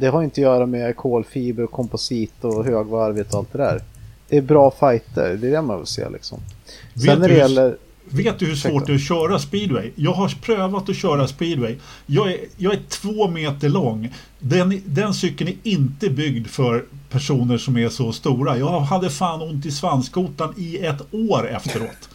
[0.00, 3.82] Det har inte att göra med kolfiber, komposit och högvarvigt och allt det där.
[4.28, 6.38] Det är bra fighter, det är det man vill se liksom.
[6.94, 7.76] Sen när det gäller...
[8.12, 9.90] Vet du hur svårt det är att köra speedway?
[9.94, 11.76] Jag har prövat att köra speedway.
[12.06, 14.14] Jag är, jag är två meter lång.
[14.38, 18.58] Den, den cykeln är inte byggd för personer som är så stora.
[18.58, 22.08] Jag hade fan ont i svanskotan i ett år efteråt.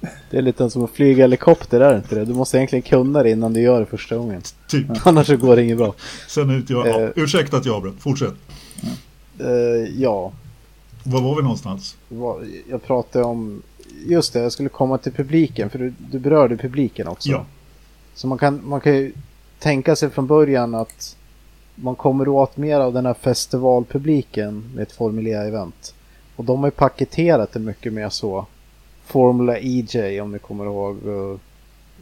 [0.30, 2.24] Det är lite som att flyga helikopter, är det inte det?
[2.24, 4.42] Du måste egentligen kunna det innan du gör det första gången.
[4.68, 4.86] Typ.
[5.06, 5.94] Annars så går det inget bra.
[6.28, 6.86] Sen är inte jag...
[6.86, 7.10] Ja, eh.
[7.16, 7.94] ursäkta att jag avbröt.
[7.98, 8.34] Fortsätt.
[9.40, 9.48] Uh,
[10.00, 10.32] ja.
[11.02, 11.96] Var var vi någonstans?
[12.70, 13.62] Jag pratade om
[14.06, 17.30] just det, jag skulle komma till publiken för du, du berörde publiken också.
[17.30, 17.44] Ja.
[18.14, 19.12] Så man kan, man kan ju
[19.58, 21.16] tänka sig från början att
[21.74, 25.94] man kommer åt mer av den här festivalpubliken med ett Formel E-event.
[26.36, 28.46] Och de har ju paketerat det mycket mer så.
[29.04, 30.98] Formula EJ om ni kommer ihåg.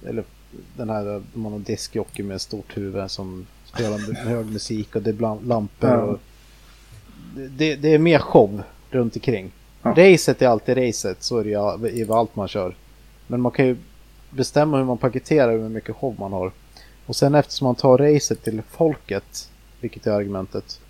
[0.06, 0.24] Eller
[0.76, 5.10] den här, de har någon diskjockey med stort huvud som spelar hög musik och det
[5.10, 5.96] är lampor.
[5.96, 6.18] Och
[7.34, 9.50] det, det är mer show runt omkring.
[9.82, 9.94] Ja.
[9.96, 12.76] Racet är alltid racet, så är det ju i allt man kör.
[13.26, 13.76] Men man kan ju
[14.30, 16.52] bestämma hur man paketerar hur mycket show man har.
[17.06, 20.80] Och sen eftersom man tar racet till folket, vilket är argumentet,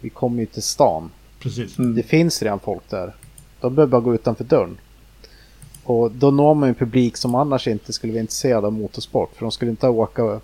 [0.00, 1.10] vi kommer ju till stan.
[1.38, 1.78] Precis.
[1.78, 1.94] Mm.
[1.94, 3.14] Det finns redan folk där.
[3.60, 4.78] De behöver bara gå utanför dörren.
[5.84, 9.30] Och då når man en publik som annars inte skulle vara intresserad av motorsport.
[9.34, 10.40] För de skulle inte åka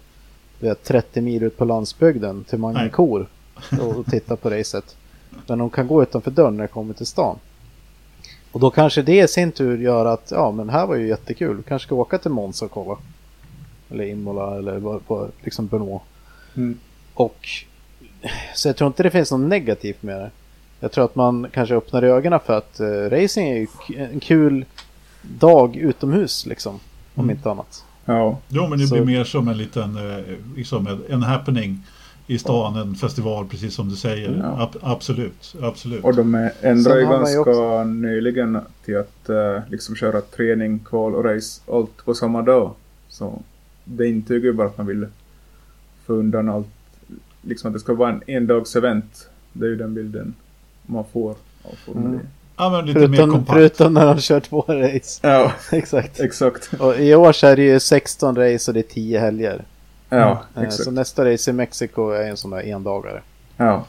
[0.61, 3.27] vet, 30 mil ut på landsbygden till Magnikor
[3.81, 4.97] och, och titta på racet.
[5.47, 7.39] Men de kan gå utanför dörren när de kommer till stan.
[8.53, 11.57] Och då kanske det i sin tur gör att, ja men här var ju jättekul,
[11.57, 12.97] vi kanske ska åka till Monza och kolla.
[13.91, 16.03] Eller Imola eller på, liksom Benoit.
[16.57, 16.79] Mm.
[17.15, 17.49] Och
[18.55, 20.31] så jag tror inte det finns något negativt med det.
[20.81, 24.65] Jag tror att man kanske öppnar ögonen för att uh, racing är ju en kul
[25.23, 26.81] dag utomhus liksom.
[27.15, 27.37] Om mm.
[27.37, 27.85] inte annat.
[28.05, 28.95] Ja, jo, men det så...
[28.95, 30.25] blir mer som en liten eh,
[30.57, 31.83] liksom en happening
[32.31, 34.41] i stan, en festival precis som du säger.
[34.43, 34.63] Ja.
[34.63, 36.05] Ab absolut, absolut.
[36.05, 37.85] Och de ändrar ju ganska också...
[37.85, 42.75] nyligen till att uh, liksom köra träning, kval och race allt på samma dag.
[43.09, 43.43] Så
[43.85, 45.07] det intygar ju bara att man vill
[46.07, 46.67] få undan allt.
[47.43, 49.29] Liksom att det ska vara en endagsevent.
[49.53, 50.35] Det är ju den bilden
[50.87, 51.31] man får
[51.63, 52.27] av Formel mm.
[52.57, 53.57] Ja, men lite förutom, mer kompakt.
[53.57, 55.21] förutom när de kör två race.
[55.23, 56.21] Ja, exakt.
[56.21, 56.71] exakt.
[56.81, 59.65] Och i år så är det ju 16 race och det är 10 helger.
[60.09, 60.69] Ja, mm.
[60.69, 60.85] exakt.
[60.85, 63.23] Så nästa race i Mexiko är en sån där endagare.
[63.57, 63.85] Ja.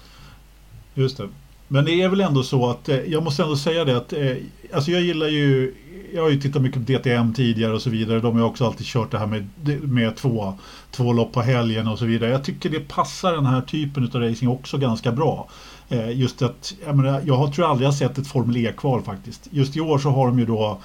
[0.93, 1.29] Just det.
[1.71, 4.35] Men det är väl ändå så att, eh, jag måste ändå säga det att, eh,
[4.73, 5.75] alltså jag gillar ju,
[6.13, 8.19] jag har ju tittat mycket på DTM tidigare och så vidare.
[8.19, 9.47] De har också alltid kört det här med,
[9.83, 10.53] med två,
[10.91, 12.29] två lopp på helgen och så vidare.
[12.29, 15.49] Jag tycker det passar den här typen av racing också ganska bra.
[15.89, 19.01] Eh, just att, jag, menar, jag har, tror jag aldrig har sett ett Formel E-kval
[19.01, 19.47] faktiskt.
[19.51, 20.81] Just i år så har de ju då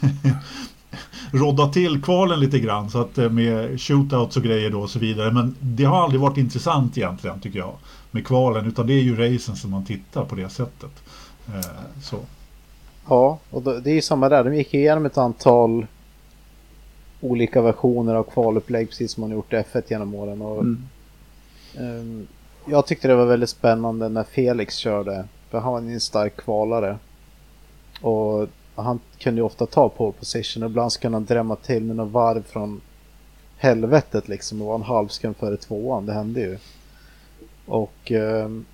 [1.32, 5.32] roddat till kvalen lite grann så att med shootouts och grejer då och så vidare.
[5.32, 7.74] Men det har aldrig varit intressant egentligen tycker jag
[8.10, 10.90] med kvalen utan det är ju racen som man tittar på det sättet.
[11.48, 12.16] Eh, så.
[13.08, 14.44] Ja, och det är ju samma där.
[14.44, 15.86] De gick igenom ett antal
[17.20, 20.42] olika versioner av kvalupplägg precis som man gjort i F1 genom åren.
[20.42, 20.82] Och, mm.
[21.78, 22.26] um,
[22.66, 25.24] jag tyckte det var väldigt spännande när Felix körde.
[25.50, 26.98] För han var en stark kvalare.
[28.00, 30.62] Och han kunde ju ofta ta pole position.
[30.62, 32.80] Och ibland så kunde han drämma till med några varv från
[33.56, 34.62] helvetet liksom.
[34.62, 36.06] Och var en halv sekund före tvåan.
[36.06, 36.58] Det hände ju.
[37.66, 38.10] Och...
[38.10, 38.64] Um,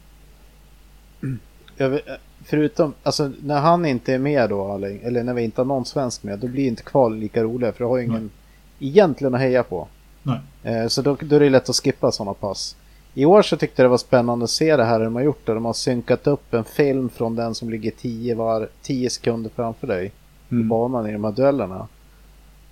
[2.45, 6.23] förutom, alltså när han inte är med då, eller när vi inte har någon svensk
[6.23, 8.31] med, då blir inte kval lika roliga för du har ju ingen
[8.79, 8.89] Nej.
[8.91, 9.89] egentligen att heja på.
[10.23, 10.39] Nej.
[10.63, 12.77] Eh, så då, då är det lätt att skippa sådana pass.
[13.14, 15.46] I år så tyckte jag det var spännande att se det här de har gjort
[15.46, 15.55] det.
[15.55, 19.87] De har synkat upp en film från den som ligger 10 var 10 sekunder framför
[19.87, 20.12] dig
[20.51, 20.68] mm.
[20.68, 21.88] på banan i de här duellerna.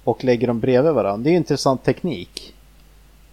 [0.04, 1.24] Och lägger dem bredvid varandra.
[1.24, 2.54] Det är intressant teknik.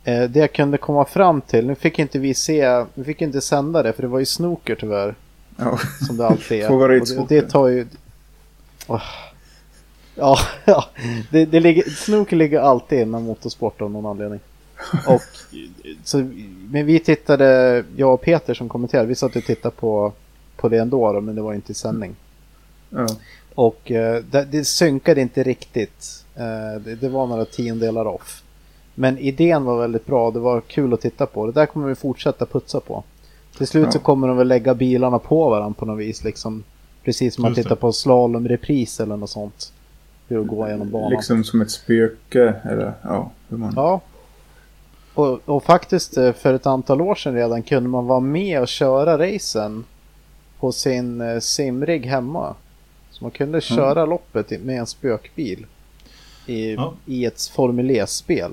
[0.04, 3.42] Eh, det jag kunde komma fram till, nu fick inte vi se, vi fick inte
[3.42, 5.16] sända det för det var ju snooker tyvärr.
[5.58, 5.80] Ja.
[6.08, 6.72] Som det alltid är.
[6.82, 7.88] och det, det tar ju...
[8.88, 9.02] Oh.
[10.16, 10.86] Ja, ja.
[11.32, 14.40] Det, det ligger, snooker ligger alltid inom motorsport av någon anledning.
[15.08, 15.22] Och,
[16.04, 16.18] så,
[16.70, 20.14] men vi tittade, jag och Peter som kommenterade, vi satt och tittade på,
[20.58, 22.16] på det ändå då, men det var inte i sändning.
[22.90, 23.08] Ja.
[23.56, 26.26] Och eh, det, det synkade inte riktigt.
[26.36, 28.44] Eh, det, det, var några tiondelar off.
[28.96, 31.46] Men idén var väldigt bra, det var kul att titta på.
[31.46, 33.04] Det där kommer vi fortsätta putsa på.
[33.58, 33.92] Till slut ja.
[33.92, 36.24] så kommer de väl lägga bilarna på varandra på något vis.
[36.24, 36.64] Liksom,
[37.04, 39.72] precis som man tittar på slalomrepris eller något sånt.
[40.28, 41.10] Hur att gå genom banan.
[41.10, 43.32] Liksom som ett spöke eller ja.
[43.50, 43.74] Hur man...
[43.76, 44.02] Ja.
[45.16, 48.68] Och, och, faktiskt eh, för ett antal år sedan redan kunde man vara med och
[48.68, 49.86] köra racen
[50.60, 52.56] på sin eh, simrig hemma.
[53.12, 54.10] Så man kunde köra mm.
[54.10, 55.66] loppet med en spökbil
[56.46, 56.94] i, ja.
[57.06, 58.52] i ett Formel E-spel.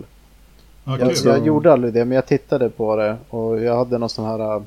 [0.84, 4.08] Ja, jag, jag, gjorde aldrig det men jag tittade på det och jag hade någon
[4.08, 4.62] sån här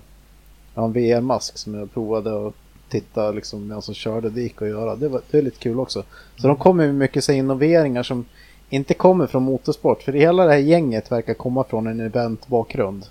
[0.75, 2.53] en VR-mask som jag provade att
[2.89, 4.29] titta liksom vem som körde.
[4.29, 4.95] Det gick att göra.
[4.95, 6.03] Det var, det är lite kul också.
[6.35, 8.25] Så de kommer med mycket så innoveringar som
[8.69, 10.03] inte kommer från motorsport.
[10.03, 13.05] För hela det här gänget verkar komma från en event-bakgrund.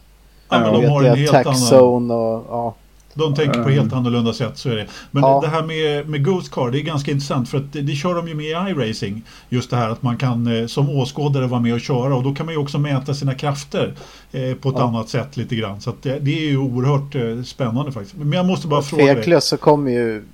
[0.48, 2.10] Ja, men de har en helt annan...
[2.10, 2.74] Och, ja.
[3.14, 4.86] De tänker på helt annorlunda sätt, så är det.
[5.10, 5.40] Men ja.
[5.40, 8.14] det här med, med Ghost Car, det är ganska intressant för att det, det kör
[8.14, 9.22] de ju med i iRacing.
[9.48, 12.34] Just det här att man kan eh, som åskådare vara med och köra och då
[12.34, 13.94] kan man ju också mäta sina krafter
[14.32, 14.88] eh, på ett ja.
[14.88, 15.80] annat sätt lite grann.
[15.80, 18.16] Så det, det, är ju oerhört eh, spännande faktiskt.
[18.16, 20.24] Men jag måste bara fråga Tveklöst så kommer ju,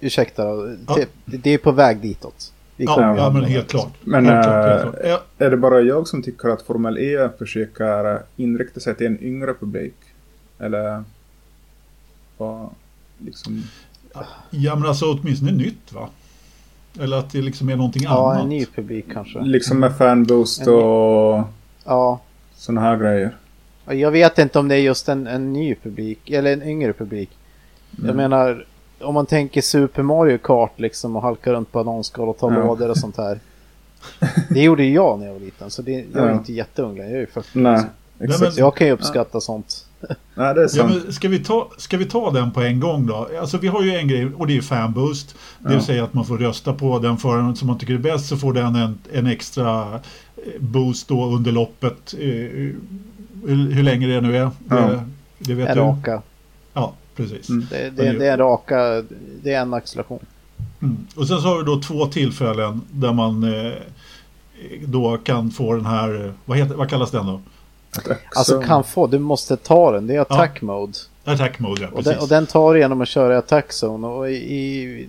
[0.00, 0.42] ursäkta,
[0.86, 0.98] ja.
[1.24, 2.52] det är på väg ditåt.
[2.80, 3.92] Ja, ja, men helt klart.
[4.04, 5.22] Men helt klart, helt klart.
[5.38, 9.54] är det bara jag som tycker att Formel E försöker inrikta sig till en yngre
[9.54, 9.94] publik?
[10.58, 11.04] Eller?
[12.36, 12.68] Vad,
[13.18, 13.62] liksom...
[14.50, 16.08] Ja men alltså åtminstone nytt va?
[17.00, 18.36] Eller att det liksom är någonting ja, annat.
[18.36, 19.40] Ja, en ny publik kanske.
[19.40, 21.42] Liksom med fanboost och
[21.84, 22.20] ja.
[22.54, 23.36] sådana här grejer.
[23.86, 27.30] Jag vet inte om det är just en, en ny publik, eller en yngre publik.
[27.96, 28.06] Mm.
[28.06, 28.66] Jag menar,
[29.00, 32.64] om man tänker Super Mario Kart liksom och halka runt på bananskal och ta ja.
[32.64, 33.40] lådor och sånt här.
[34.50, 36.34] Det gjorde ju jag när jag var liten, så det, jag är ja.
[36.34, 37.48] inte jätteung längre, jag är ju 40.
[37.52, 37.84] Nej,
[38.20, 38.54] exakt.
[38.54, 39.40] Så jag kan ju uppskatta ja.
[39.40, 39.84] sånt.
[40.34, 41.02] Nej, det är sant.
[41.06, 43.28] Ja, ska, vi ta, ska vi ta den på en gång då?
[43.40, 45.34] Alltså vi har ju en grej och det är fanboost.
[45.58, 48.28] Det vill säga att man får rösta på den föraren som man tycker är bäst
[48.28, 52.14] så får den en, en extra eh, boost då under loppet.
[52.14, 52.20] Eh,
[53.46, 54.50] hur, hur länge det nu är.
[54.68, 54.76] Ja.
[54.76, 55.04] Det,
[55.38, 55.82] det vet en du.
[55.82, 56.22] raka.
[56.72, 57.48] Ja, precis.
[57.48, 57.66] Mm.
[57.70, 59.04] Det, det, det, är en raka,
[59.42, 60.26] det är en acceleration.
[60.82, 61.06] Mm.
[61.16, 63.72] Och sen så har vi då två tillfällen där man eh,
[64.86, 67.40] då kan få den här, vad, heter, vad kallas den då?
[68.36, 70.06] Alltså kan få, du måste ta den.
[70.06, 70.66] Det är attack ja.
[70.66, 70.98] mode.
[71.24, 74.06] Attack mode, ja, och den, och den, tar du genom att köra i attack zone.
[74.06, 75.08] Och i, i,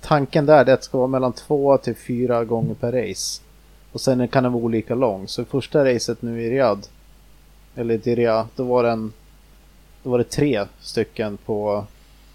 [0.00, 3.42] tanken där är att det ska vara mellan två till fyra gånger per race.
[3.92, 5.28] Och sen kan den vara olika lång.
[5.28, 6.88] Så första racet nu i Riyadh,
[7.74, 9.12] eller Diriyah, då var den
[10.06, 11.84] då var det tre stycken på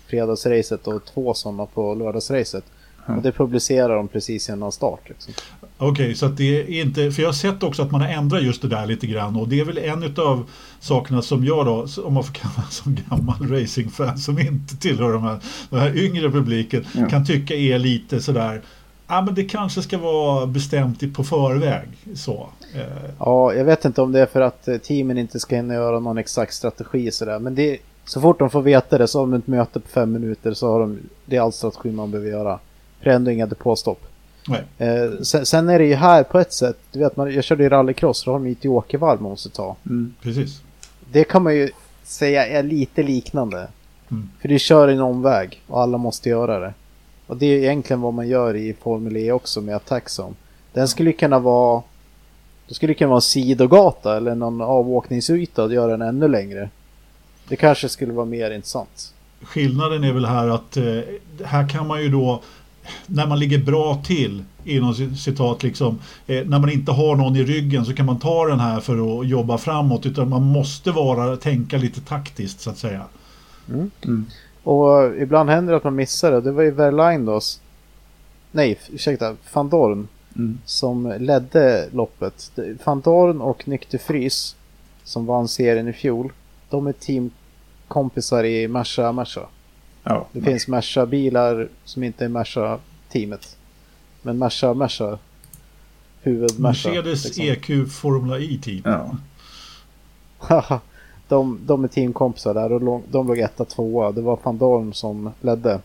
[0.08, 2.64] fredagsracet och två sådana på lördagsracet.
[3.06, 3.18] Mm.
[3.18, 5.00] Och det publicerar de precis innan start.
[5.10, 5.34] Liksom.
[5.78, 8.08] Okej, okay, så att det är inte, för jag har sett också att man har
[8.08, 11.66] ändrat just det där lite grann och det är väl en av sakerna som jag
[11.66, 15.80] då, om man får kalla mig som gammal racingfan som inte tillhör de här, den
[15.80, 17.10] här yngre publiken, ja.
[17.10, 18.62] kan tycka är lite sådär
[19.12, 21.90] Ja men det kanske ska vara bestämt på förväg.
[22.16, 22.50] Så.
[22.76, 23.10] Eh.
[23.20, 26.00] Ja, jag vet inte om det är för att eh, teamen inte ska hinna göra
[26.00, 27.40] någon exakt strategi sådär.
[27.40, 30.12] Men det, Så fort de får veta det så har de ett möte på fem
[30.12, 32.60] minuter så har de, det är all strategi man behöver göra.
[33.00, 34.02] För det är ändå inga depåstopp.
[34.48, 34.64] Nej.
[34.78, 37.64] Eh, sen, sen, är det ju här på ett sätt, du vet man, jag körde
[37.64, 39.76] ju rallycross, då har de ju ett åkervarv man måste ta.
[39.86, 40.14] Mm.
[40.22, 40.62] Precis.
[41.12, 41.70] Det kan man ju
[42.04, 43.68] säga är lite liknande.
[44.12, 44.30] Mm.
[44.42, 46.74] För du kör en omväg och alla måste göra det.
[47.28, 50.36] Och det är egentligen vad man gör i Formel E också med Attack Zone.
[50.74, 51.84] Den skulle kunna vara
[52.72, 56.70] det skulle kunna vara en sidogata eller någon avåkningsyta och göra den ännu längre.
[57.48, 59.14] Det kanske skulle vara mer intressant.
[59.42, 60.84] Skillnaden är väl här att eh,
[61.46, 62.42] här kan man ju då
[63.06, 67.44] när man ligger bra till inom citat liksom eh, när man inte har någon i
[67.44, 71.38] ryggen så kan man ta den här för att jobba framåt utan man måste vara
[71.38, 73.04] tänka lite taktiskt så att säga.
[73.70, 73.92] Mm.
[74.06, 74.26] Mm.
[74.64, 76.42] Och ibland händer det att man missar det.
[76.42, 77.42] Det var ju Verlaine då.
[78.52, 79.36] Nej, ursäkta.
[79.54, 80.60] Van Dorn Mm.
[80.66, 82.52] som ledde loppet.
[82.84, 84.56] Van Dorn och Nykter Frys
[85.04, 86.32] som vann serien i fjol.
[86.70, 89.42] De är teamkompisar i Merca Merca.
[90.04, 90.28] Ja.
[90.32, 93.58] Det finns Merca-bilar som inte är Merca-teamet.
[94.22, 95.18] Men Merca Merca
[96.22, 96.90] huvud Merca.
[96.90, 97.44] Mercedes liksom.
[97.44, 98.82] EQ Formula E team.
[98.84, 99.18] Ja.
[101.28, 104.12] de, de är teamkompisar där och de låg etta, tvåa.
[104.12, 105.80] Det var van Dorn som ledde.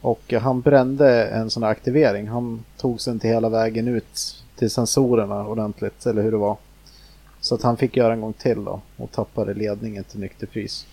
[0.00, 2.28] Och han brände en sån här aktivering.
[2.28, 6.56] Han tog sig inte hela vägen ut till sensorerna ordentligt, eller hur det var.
[7.40, 10.86] Så att han fick göra en gång till då och tappade ledningen till nykter pris.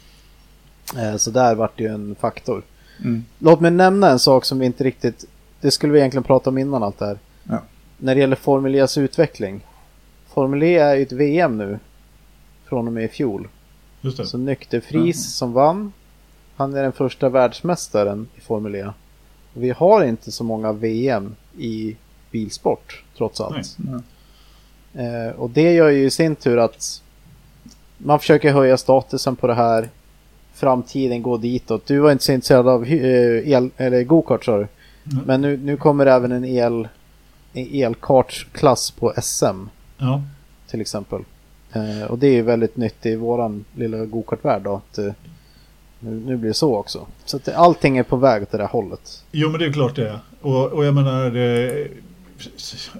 [0.97, 2.63] Eh, så där vart det ju en faktor.
[2.99, 3.25] Mm.
[3.39, 5.25] Låt mig nämna en sak som vi inte riktigt...
[5.61, 7.19] Det skulle vi egentligen prata om innan allt det här.
[7.43, 7.61] Ja.
[7.97, 9.65] När det gäller Formel E's utveckling.
[10.27, 11.79] Formel E är ju ett VM nu.
[12.65, 13.47] Från och med i fjol.
[14.25, 15.93] Så Nykter Fris som vann.
[16.55, 18.89] Han är den första världsmästaren i Formel E.
[19.53, 21.95] Vi har inte så många VM i
[22.31, 23.77] bilsport trots allt.
[23.77, 24.01] Nej.
[25.07, 27.01] Eh, och det gör ju i sin tur att
[27.97, 29.89] man försöker höja statusen på det här.
[30.53, 31.85] Framtiden går ditåt.
[31.85, 34.67] Du var inte så intresserad av eh, el, eller go-kart sa du.
[35.11, 35.23] Mm.
[35.25, 36.87] Men nu, nu kommer även en el
[37.53, 39.65] en elkartsklass på SM
[39.97, 40.21] Ja.
[40.67, 41.21] till exempel.
[41.73, 44.75] Eh, och det är ju väldigt nytt i våran lilla gokartvärld då.
[44.75, 45.13] Att, eh,
[46.05, 47.07] nu, nu blir det så också.
[47.25, 49.23] Så att det, allting är på väg åt det där hållet.
[49.31, 50.19] Jo men det är klart det är.
[50.41, 51.85] Och, och jag menar eh,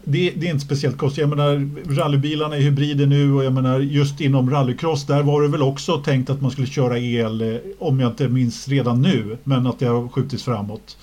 [0.04, 1.22] det, det är inte speciellt konstigt.
[1.22, 5.48] Jag menar rallybilarna är hybrider nu och jag menar just inom rallycross där var det
[5.48, 9.38] väl också tänkt att man skulle köra el eh, om jag inte minns redan nu.
[9.44, 10.98] Men att det har skjutits framåt.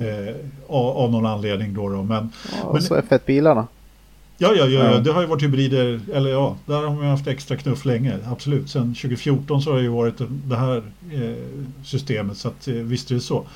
[0.00, 0.34] Eh,
[0.68, 1.88] av, av någon anledning då.
[1.88, 2.02] då.
[2.02, 3.66] Men, Ja, Men- så F1-bilarna.
[4.38, 7.26] Ja, ja, ja, ja, det har ju varit hybrider, eller ja, där har man haft
[7.26, 8.70] extra knuff länge, absolut.
[8.70, 11.44] Sen 2014 så har det ju varit det här eh,
[11.84, 13.46] systemet, så att eh, visst är det så.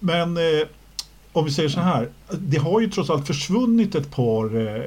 [0.00, 0.42] Men eh,
[1.32, 4.82] om vi säger så här, det har ju trots allt försvunnit ett par eh,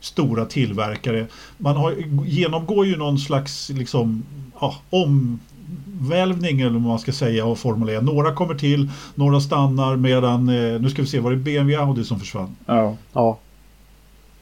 [0.00, 1.26] stora tillverkare.
[1.58, 1.94] Man har,
[2.26, 4.22] genomgår ju någon slags liksom,
[4.60, 8.00] ja, omvälvning eller vad man ska säga av Formel E.
[8.00, 12.04] Några kommer till, några stannar medan, eh, nu ska vi se, var det BMW Audi
[12.04, 12.56] som försvann?
[12.66, 12.96] Ja.
[13.12, 13.38] Ja.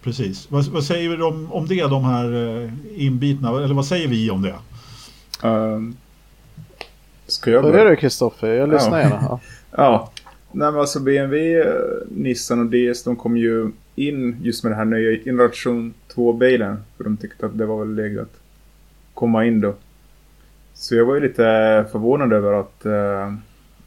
[0.06, 0.50] Precis.
[0.50, 2.32] Vad, vad säger vi om, om det, de här
[2.64, 3.48] eh, inbitna?
[3.48, 4.54] Eller vad säger vi om det?
[5.48, 5.96] Ehm,
[7.26, 8.48] ska jag Börjar du Kristoffer?
[8.48, 9.08] Jag lyssnar Ja.
[9.08, 9.40] gärna.
[9.70, 10.12] Ja.
[10.52, 11.74] Nej men alltså BMW, eh,
[12.10, 16.76] Nissan och DS de kom ju in just med den här nya generation 2-bilen.
[16.96, 18.40] För de tyckte att det var väl läge att
[19.14, 19.74] komma in då.
[20.74, 21.42] Så jag var ju lite
[21.92, 23.34] förvånad över att eh,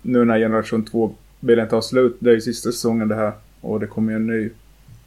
[0.01, 3.31] nu när generation 2-bilen tar slut, det är ju sista säsongen det här.
[3.61, 4.49] Och det kommer ju en ny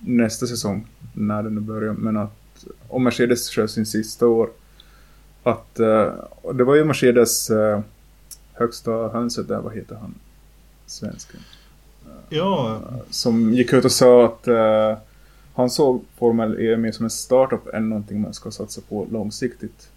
[0.05, 0.87] nästa säsong.
[1.15, 1.93] När den nu börjar.
[1.93, 4.51] Men att om Mercedes kör sin sista år.
[5.43, 6.13] Att eh,
[6.55, 7.81] det var ju Mercedes eh,
[8.53, 10.15] högsta hönset där, vad heter han?
[10.87, 11.41] Svensken.
[12.29, 14.99] Ja, Som gick ut och sa att eh,
[15.55, 19.89] han såg Formel E mer som en startup än någonting man ska satsa på långsiktigt.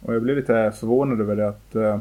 [0.00, 2.00] Och jag blev lite förvånad över det att eh,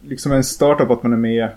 [0.00, 1.48] liksom en startup att man är med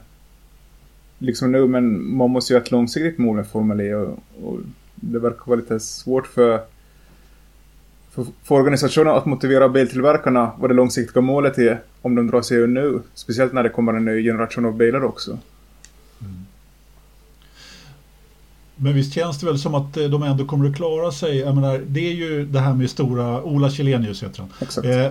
[1.24, 4.60] liksom nu men man måste ju ha ett långsiktigt mål med Formel E och, och
[4.96, 6.62] det verkar vara lite svårt för
[8.12, 12.58] för, för organisationen att motivera biltillverkarna vad det långsiktiga målet är om de drar sig
[12.58, 13.00] ur nu.
[13.14, 15.38] Speciellt när det kommer en ny generation av bilar också.
[18.76, 21.38] men visst känns det väl som att eh, de ändå kommer att klara sig.
[21.38, 24.50] Jag menar, det är ju det här med stora, Ola Källenius heter han.
[24.62, 24.88] Exakt.
[24.88, 25.08] Eh,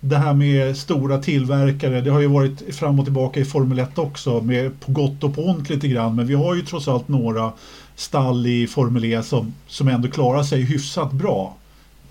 [0.00, 3.98] det här med stora tillverkare, det har ju varit fram och tillbaka i Formel 1
[3.98, 6.16] också, med på gott och på ont lite grann.
[6.16, 7.52] Men vi har ju trots allt några
[7.94, 11.56] stall i Formel E som, som ändå klarar sig hyfsat bra.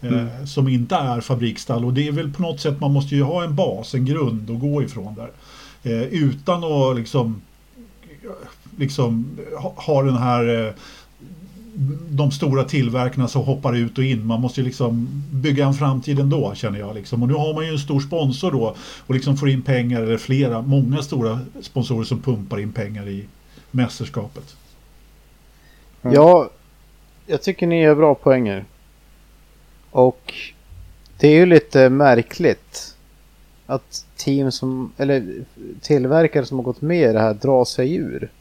[0.01, 0.47] Eh, Mm.
[0.47, 3.43] Som inte är fabriksstall och det är väl på något sätt man måste ju ha
[3.43, 5.31] en bas, en grund att gå ifrån där.
[5.83, 7.41] Eh, utan att liksom,
[8.77, 10.73] liksom ha, ha den här eh,
[12.09, 14.25] de stora tillverkarna som hoppar ut och in.
[14.25, 16.95] Man måste ju liksom bygga en framtid ändå känner jag.
[16.95, 17.21] Liksom.
[17.21, 18.75] Och nu har man ju en stor sponsor då
[19.07, 23.25] och liksom får in pengar, eller flera, många stora sponsorer som pumpar in pengar i
[23.71, 24.55] mästerskapet.
[26.01, 26.49] Ja,
[27.25, 28.65] jag tycker ni gör bra poänger.
[29.91, 30.33] Och
[31.17, 32.95] det är ju lite märkligt
[33.65, 35.45] att team som, eller
[35.81, 38.31] tillverkare som har gått med i det här drar sig ur.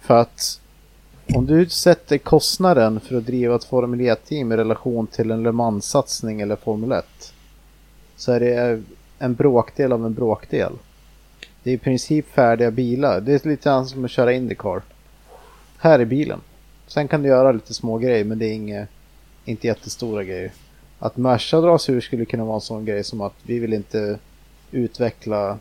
[0.00, 0.60] För att
[1.34, 5.52] om du sätter kostnaden för att driva ett Formel E-team i relation till en Le
[5.52, 7.04] Mans-satsning eller Formel 1
[8.16, 8.82] så är det
[9.18, 10.72] en bråkdel av en bråkdel.
[11.62, 13.20] Det är i princip färdiga bilar.
[13.20, 14.82] Det är lite som att köra Indycar.
[15.78, 16.40] Här är bilen.
[16.86, 18.86] Sen kan du göra lite små grejer men det är inga,
[19.44, 20.52] inte jättestora grejer.
[20.98, 24.18] Att Merca dras ur skulle kunna vara en sån grej som att vi vill inte
[24.70, 25.58] utveckla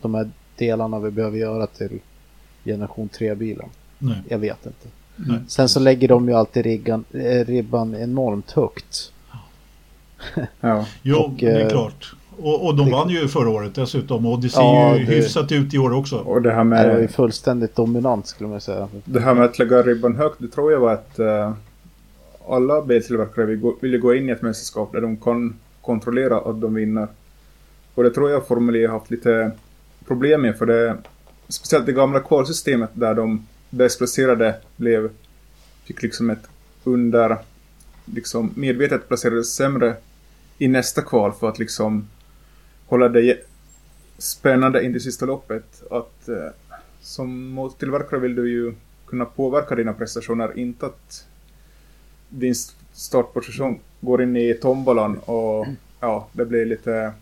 [0.00, 2.00] de här delarna vi behöver göra till
[2.64, 3.68] generation 3-bilen.
[4.28, 4.88] Jag vet inte.
[5.16, 5.38] Nej.
[5.48, 9.12] Sen så lägger de ju alltid riggan, eh, ribban enormt högt.
[10.60, 10.86] Ja.
[11.02, 12.14] jo, och, det är eh, klart.
[12.36, 12.92] Och, och de det...
[12.92, 15.12] vann ju förra året dessutom och det ser ja, ju det...
[15.12, 16.16] hyfsat ut i år också.
[16.18, 16.88] Och det här med...
[16.88, 18.88] Det var ju fullständigt dominant skulle man säga.
[19.04, 21.52] Det här med att lägga ribban högt, det tror jag var att uh,
[22.48, 26.60] alla biltillverkare vill gå, vill gå in i ett mästerskap där de kan kontrollera att
[26.60, 27.08] de vinner.
[27.94, 29.50] Och det tror jag Formel E har haft lite
[30.06, 30.96] problem med för det
[31.48, 35.10] speciellt det gamla kvalsystemet där de bäst placerade blev
[35.84, 36.48] fick liksom ett
[36.84, 37.36] under
[38.04, 39.96] liksom medvetet placerades sämre
[40.58, 42.08] i nästa kval för att liksom
[42.86, 43.40] hålla det
[44.18, 45.82] spännande in i sista loppet.
[45.90, 46.48] Att eh,
[47.00, 48.74] som motortillverkare vill du ju
[49.06, 51.26] kunna påverka dina prestationer, inte att
[52.28, 52.54] din
[52.92, 55.66] startposition går in i tombolan och
[56.00, 57.12] ja, det blir lite...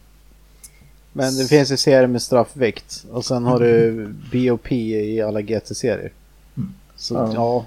[1.13, 6.13] Men det finns ju serier med straffvikt och sen har du BOP i alla GT-serier.
[6.97, 7.65] Så ja, ja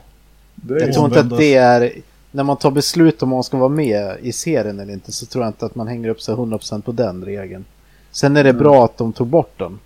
[0.68, 1.94] jag tror inte att det är...
[2.32, 5.44] När man tar beslut om man ska vara med i serien eller inte så tror
[5.44, 7.66] jag inte att man hänger upp sig 100% på den regeln.
[8.12, 8.62] Sen är det mm.
[8.62, 9.80] bra att de tog bort den.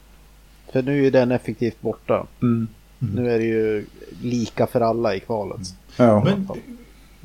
[0.71, 2.25] För nu är den effektivt borta.
[2.41, 2.67] Mm.
[3.01, 3.15] Mm.
[3.15, 3.85] Nu är det ju
[4.21, 5.61] lika för alla i kvalet.
[5.97, 6.23] Ja.
[6.23, 6.49] Men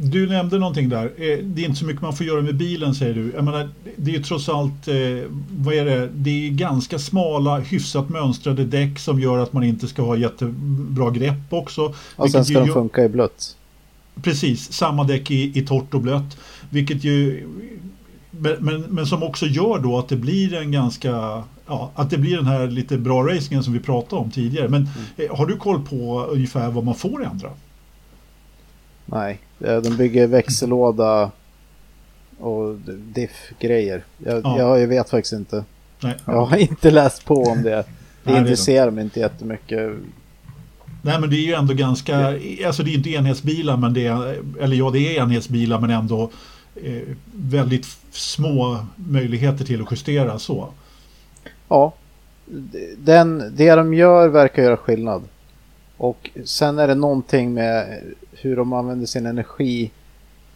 [0.01, 1.05] du nämnde någonting där.
[1.05, 3.33] Eh, det är inte så mycket man får göra med bilen säger du.
[3.35, 4.95] Jag menar, det är ju trots allt, eh,
[5.51, 6.09] vad är det?
[6.15, 11.11] Det är ganska smala, hyfsat mönstrade däck som gör att man inte ska ha jättebra
[11.11, 11.95] grepp också.
[12.17, 13.57] Och sen ska de funka i blött.
[14.23, 16.37] Precis, samma däck i, i torrt och blött.
[16.71, 17.49] Vilket ju
[18.31, 22.19] men, men, men, som också gör då att det blir en ganska ja, att det
[22.19, 24.69] blir den här lite bra racingen som vi pratade om tidigare.
[24.69, 25.37] Men mm.
[25.37, 27.51] har du koll på ungefär vad man får ändra?
[29.11, 31.31] Nej, de bygger växellåda
[32.39, 32.75] och
[33.15, 34.05] diff-grejer.
[34.19, 34.79] Jag, ja.
[34.79, 35.65] jag, vet faktiskt inte.
[36.01, 36.33] Nej, ja.
[36.33, 37.85] Jag har inte läst på om det.
[38.25, 39.93] Det Nej, intresserar mig inte jättemycket.
[41.03, 42.17] Nej men det är ju ändå ganska,
[42.67, 46.31] alltså det är inte enhetsbilar men det är, eller ja det är enhetsbilar men ändå
[46.75, 47.03] eh,
[47.35, 50.69] väldigt små möjligheter till att justera så.
[51.69, 51.93] Ja,
[52.97, 55.23] den, det de gör verkar göra skillnad.
[55.97, 58.03] Och sen är det någonting med
[58.41, 59.91] hur de använder sin energi.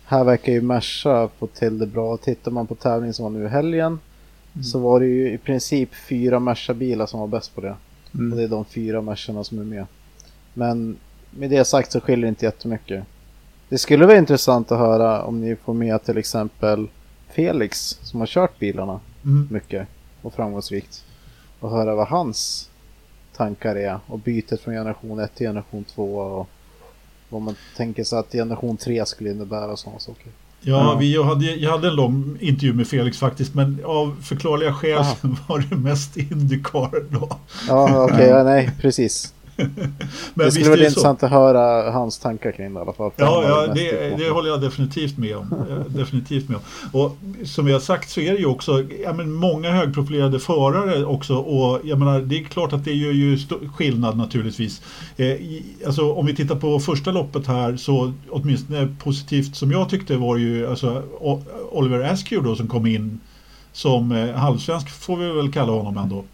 [0.04, 2.16] Här verkar ju Merca få till det bra.
[2.16, 3.98] Tittar man på tävlingen som var nu i helgen
[4.54, 4.64] mm.
[4.64, 7.76] så var det ju i princip fyra Merca-bilar som var bäst på det.
[8.14, 8.32] Mm.
[8.32, 9.86] Och det är de fyra Mercarna som är med.
[10.54, 10.96] Men
[11.30, 13.04] med det sagt så skiljer det inte jättemycket.
[13.68, 16.88] Det skulle vara intressant att höra om ni får med till exempel
[17.28, 19.48] Felix som har kört bilarna mm.
[19.50, 19.88] mycket
[20.22, 21.04] och framgångsrikt.
[21.60, 22.70] Och höra vad hans
[23.36, 26.48] tankar är och bytet från generation 1 till generation 2 och
[27.32, 30.32] vad man tänker sig att generation 3 skulle innebära och sådana saker.
[30.60, 34.98] Ja, vi hade, jag hade en lång intervju med Felix faktiskt, men av förklarliga skäl
[34.98, 35.16] Aha.
[35.48, 37.38] var det mest Indycar då.
[37.68, 39.34] Ja, okej, okay, ja, nej, precis.
[40.34, 41.26] Men det skulle vara intressant så.
[41.26, 43.10] att höra hans tankar kring det i alla fall.
[43.16, 45.64] Ja, ja det, det, håller jag definitivt med om.
[45.88, 46.62] definitivt med om.
[47.00, 51.36] Och som jag sagt så är det ju också ja, men många högprofilerade förare också.
[51.36, 53.38] Och jag menar, det är klart att det gör ju
[53.74, 54.82] skillnad naturligtvis.
[55.16, 55.36] Eh,
[55.86, 60.36] alltså, om vi tittar på första loppet här så åtminstone positivt som jag tyckte var
[60.36, 61.02] ju alltså,
[61.70, 63.20] Oliver Askew då som kom in
[63.72, 66.24] som eh, halvsvensk får vi väl kalla honom ändå.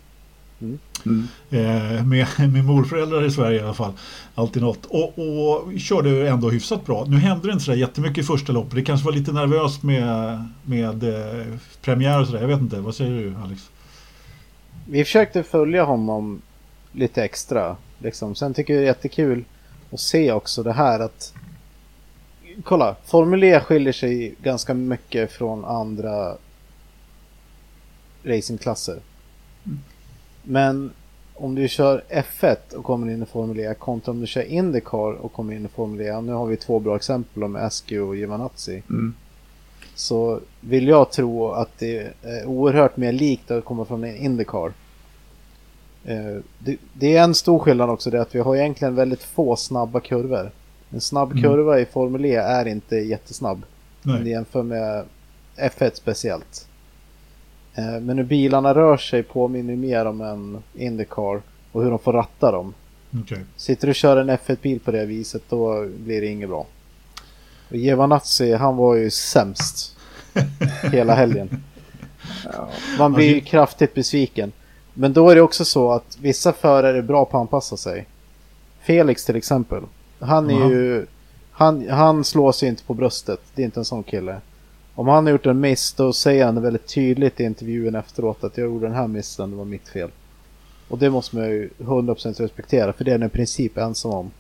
[0.61, 1.29] Mm.
[1.51, 3.93] Eh, med, med morföräldrar i Sverige i alla fall.
[4.35, 4.87] Alltid något.
[4.87, 7.05] Och, och körde ändå hyfsat bra.
[7.09, 8.75] Nu hände det inte så jättemycket i första loppet.
[8.75, 11.47] Det kanske var lite nervöst med, med eh,
[11.83, 12.41] premiär och sådär.
[12.41, 12.81] Jag vet inte.
[12.81, 13.71] Vad säger du Alex?
[14.89, 16.43] Vi försökte följa honom
[16.93, 17.77] lite extra.
[17.99, 18.35] Liksom.
[18.35, 19.45] Sen tycker jag det är jättekul
[19.93, 21.35] att se också det här att
[22.65, 26.37] Kolla, Formel E skiljer sig ganska mycket från andra
[28.25, 28.99] racingklasser.
[30.49, 30.91] Men
[31.35, 35.13] om du kör F1 och kommer in i Formel E kontra om du kör Indycar
[35.13, 36.21] och kommer in i Formel E.
[36.21, 38.83] Nu har vi två bra exempel med Askew och Giovanazzi.
[38.91, 39.15] Mm.
[39.95, 44.73] Så vill jag tro att det är oerhört mer likt att komma från en Indycar.
[46.05, 46.37] Eh,
[46.93, 50.51] det, är en stor skillnad också det att vi har egentligen väldigt få snabba kurvor.
[50.91, 51.43] En snabb Mm.
[51.43, 53.63] kurva i Formel E är inte jättesnabb.
[54.05, 54.31] Om du Nej.
[54.31, 55.05] jämför med
[55.57, 56.69] F1 speciellt.
[57.75, 61.43] Eh, Men hur bilarna rör sig påminner mer om en Indycar
[61.73, 62.75] och hur de får ratta dem.
[63.23, 63.39] Okej.
[63.57, 66.67] Sitter du och kör en F1-bil på det viset då blir det inget bra.
[67.71, 69.97] Och Giovanazzi han var ju sämst
[70.93, 71.63] hela helgen.
[72.99, 74.53] Man blir ju Alltså- kraftigt besviken.
[74.95, 78.07] Men då är det också så att vissa förare är bra på att anpassa sig.
[78.81, 79.83] Felix till exempel.
[80.19, 81.07] Han är ju...
[81.53, 83.41] Han, han slår sig inte på bröstet.
[83.55, 84.41] Det är inte en sån kille.
[84.99, 88.45] Om han har gjort en miss då säger han det väldigt tydligt i intervjun efteråt
[88.45, 90.11] att jag gjorde den här missen, det var mitt fel.
[90.89, 94.31] Och det måste man ju 100% respektera för det är han i princip ensam om.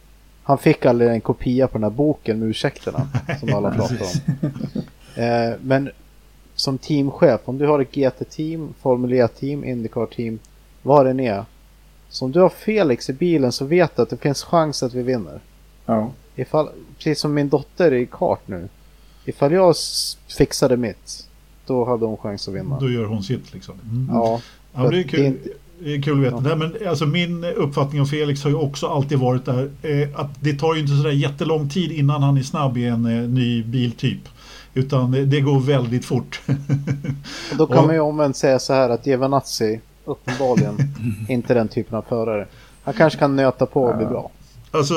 [0.42, 3.08] Han fick aldrig en kopia på den här boken med ursäkterna
[3.40, 4.38] som alla pratar om.
[5.22, 5.90] Eh, men
[6.54, 10.38] som teamchef, om du har ett GT-team, Formel E-team, Indycar-team,
[10.82, 11.44] vad det än är.
[12.08, 14.94] Så om du har Felix i bilen så vet du att det finns chans att
[14.94, 15.40] vi vinner.
[15.86, 16.10] Ja.
[16.36, 18.68] Ifall, precis som min dotter i kart nu.
[19.28, 19.74] Ifall jag
[20.38, 21.26] fixade mitt,
[21.66, 22.80] då hade hon chans att vinna.
[22.80, 23.74] Då gör hon sitt liksom.
[23.90, 24.08] Mm.
[24.12, 24.40] Ja,
[24.74, 25.20] Ja, det är kul.
[25.24, 25.48] inte-
[25.80, 26.36] Det är kul att veta.
[26.50, 26.56] Ja.
[26.56, 30.30] Nej, men alltså min uppfattning om Felix har ju också alltid varit där eh, att
[30.40, 33.62] det tar ju inte sådär jättelång tid innan han är snabb i en eh, ny
[33.62, 34.20] biltyp.
[34.74, 36.40] Utan eh, det går väldigt fort.
[37.50, 40.76] och då kan Och- man ju omvänt säga så här att Giovanazzi, uppenbarligen,
[41.28, 42.46] inte den typen av förare.
[42.82, 44.30] Han kanske kan nöta på och bli bra.
[44.70, 44.94] Alltså,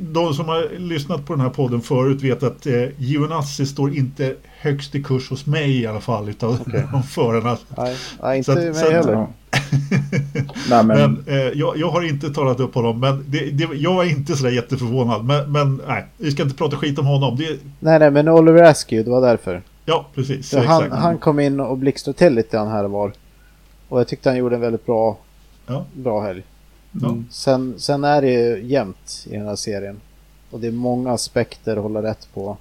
[0.00, 4.34] de som har lyssnat på den här podden förut vet att eh, Giovinazzi står inte
[4.60, 6.58] högst i kurs hos mig i alla fall utav
[6.92, 7.56] de förarna.
[7.76, 9.12] Nej, nej Så inte att- mig så att- heller.
[9.12, 9.28] Ja.
[10.70, 13.94] Nej men, Men eh, jag, jag har inte talat upp honom, men det, det, jag
[13.94, 15.24] var inte sådär jätteförvånad.
[15.24, 17.36] Men, men nej, vi ska inte prata skit om honom.
[17.36, 19.62] Det, Nej, nej, men Oliver Askew, det var därför.
[19.84, 20.48] ja, precis.
[20.48, 21.02] Så han, exakt.
[21.02, 23.12] han kom in och blixtrade till lite grann här och var.
[23.88, 25.18] Och jag tyckte han gjorde en väldigt bra,
[25.66, 25.84] Ja.
[25.92, 26.42] bra helg.
[27.02, 27.26] Mm.
[27.30, 30.00] Sen, sen är det ju jämnt i den här serien.
[30.50, 32.56] Och det är många aspekter att hålla rätt på.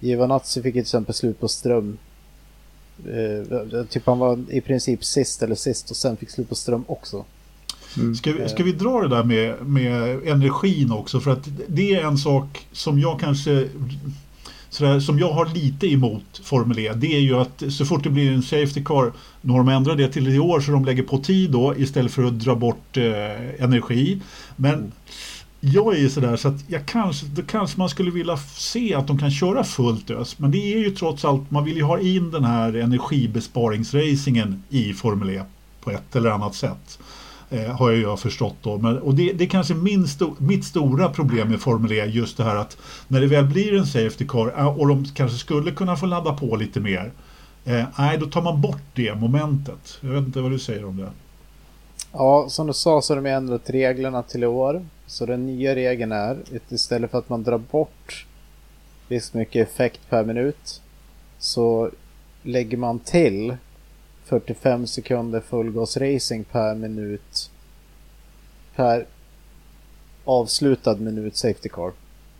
[0.00, 1.98] Giovanazzi fick till exempel slut på ström.
[3.06, 6.84] Eh, typ han var i princip sist eller sist och sen fick slut på ström
[6.86, 7.24] också.
[7.96, 8.14] mm.
[8.14, 11.20] Ska vi, ska vi dra det där med, med energin också?
[11.20, 13.68] För att det är en sak som jag kanske
[14.72, 16.92] sådär, som jag har lite emot Formel E.
[16.96, 19.96] Det är ju att så fort det blir en Safety Car, nu har de ändrat
[19.96, 22.96] det till i år så de lägger på tid då istället för att dra bort
[22.96, 24.20] eh, energi.
[24.56, 24.92] Men
[25.60, 29.06] jag är ju sådär så att jag kanske, då kanske man skulle vilja se att
[29.06, 30.38] de kan köra fullt ös.
[30.38, 34.92] Men det är ju trots allt, man vill ju ha in den här energibesparingsracingen i
[34.92, 35.42] Formel E
[35.80, 36.98] på ett eller annat sätt.
[37.52, 38.78] Eh, har jag förstått då.
[38.78, 42.36] Men, och det, det är kanske min sto, mitt stora problem med Formel E, just
[42.36, 42.76] det här att
[43.08, 46.32] när det väl blir en Safety Car eh, och de kanske skulle kunna få ladda
[46.32, 47.12] på lite mer.
[47.64, 49.98] Eh, nej, då tar man bort det momentet.
[50.00, 51.10] Jag vet inte vad du säger om det.
[52.12, 54.86] Ja, som du sa så har de ändrat reglerna till i år.
[55.06, 58.26] Så den nya regeln är att istället för att man drar bort
[59.08, 60.82] visst mycket effekt per minut
[61.38, 61.90] så
[62.42, 63.56] lägger man till
[64.24, 67.50] 45 sekunder fullgasracing per minut
[68.76, 69.06] per
[70.24, 71.92] avslutad minut safety car.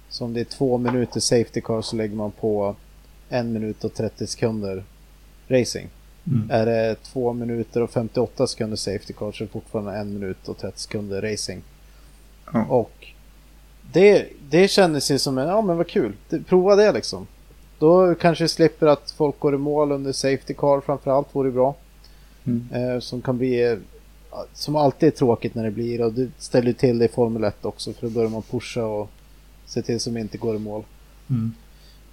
[0.09, 2.77] Så om det är två minuter safety car så lägger man på
[3.29, 4.85] en minut och 30 sekunder
[5.49, 5.89] racing.
[6.27, 6.51] Mm.
[6.51, 10.49] Är det 2 minuter och 58 sekunder safety car så är det fortfarande 1 minut
[10.49, 11.63] och 30 sekunder racing.
[12.53, 12.65] Ja.
[12.65, 13.07] Och
[13.93, 17.27] det, det kändes ju som en, ja men vad kul, det, prova det liksom.
[17.83, 21.75] Då kanske slipper att folk går i mål under safety car framförallt vore bra.
[22.45, 22.69] Mm.
[22.73, 23.79] Eh, som kan bli, eh,
[24.55, 27.65] som alltid är tråkigt när det blir och det ställer till det i Formel 1
[27.65, 29.09] också för då börjar man pusha och
[29.67, 30.83] se till som inte går i mål
[31.31, 31.53] Mm.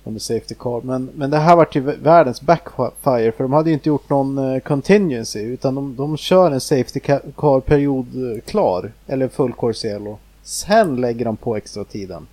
[0.03, 0.82] under safety car.
[0.82, 4.38] Men, men det här vart ju världens backfire för de hade ju inte gjort någon
[4.38, 9.88] eh, contingency utan de, de kör en safety ca- car-period eh, klar eller full course
[9.88, 10.17] yellow.
[10.43, 12.28] Sen lägger de på extra tiden.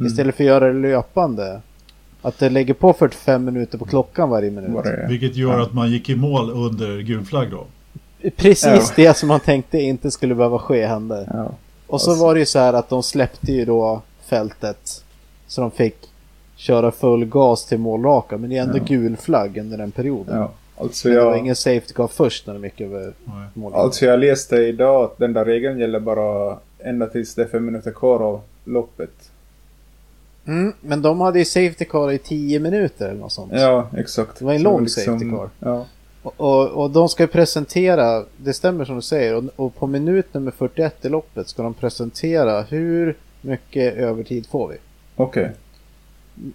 [0.00, 0.06] Mm.
[0.12, 1.60] Istället för att göra det löpande.
[2.24, 4.84] Att det lägger på 45 minuter på klockan varje minut.
[5.08, 5.62] Vilket gör Ja.
[5.62, 7.64] att man gick i mål under gul flagg då.
[8.36, 8.92] Precis Ja.
[9.08, 11.28] det som man tänkte inte skulle behöva ske hände.
[11.32, 11.50] ja.
[11.86, 15.04] Och så Alltså- var det ju så här att de släppte ju då fältet.
[15.46, 15.96] Så de fick
[16.56, 18.36] köra full gas till målraka.
[18.38, 18.82] Men det är ändå Ja.
[18.86, 20.36] gul flagg under den perioden.
[20.38, 20.50] ja.
[20.76, 23.12] Alltså Men det var ingen safety car först när de gick över
[23.54, 23.84] mållinjen.
[23.84, 27.64] alltså jag läste idag att den där regeln gäller bara ända tills det är fem
[27.66, 29.30] minuter kvar av loppet.
[30.46, 33.52] Mm, men de hade ju safety car i 10 minuter eller något sånt.
[33.54, 34.38] Ja, exakt.
[34.38, 35.50] Det var en lång liksom- safety car.
[35.58, 35.86] Ja.
[36.22, 40.34] Och, och, och de ska presentera, det stämmer som du säger, och, och på minut
[40.34, 44.76] nummer 41 i loppet ska de presentera hur mycket övertid får vi.
[45.16, 45.50] Okej.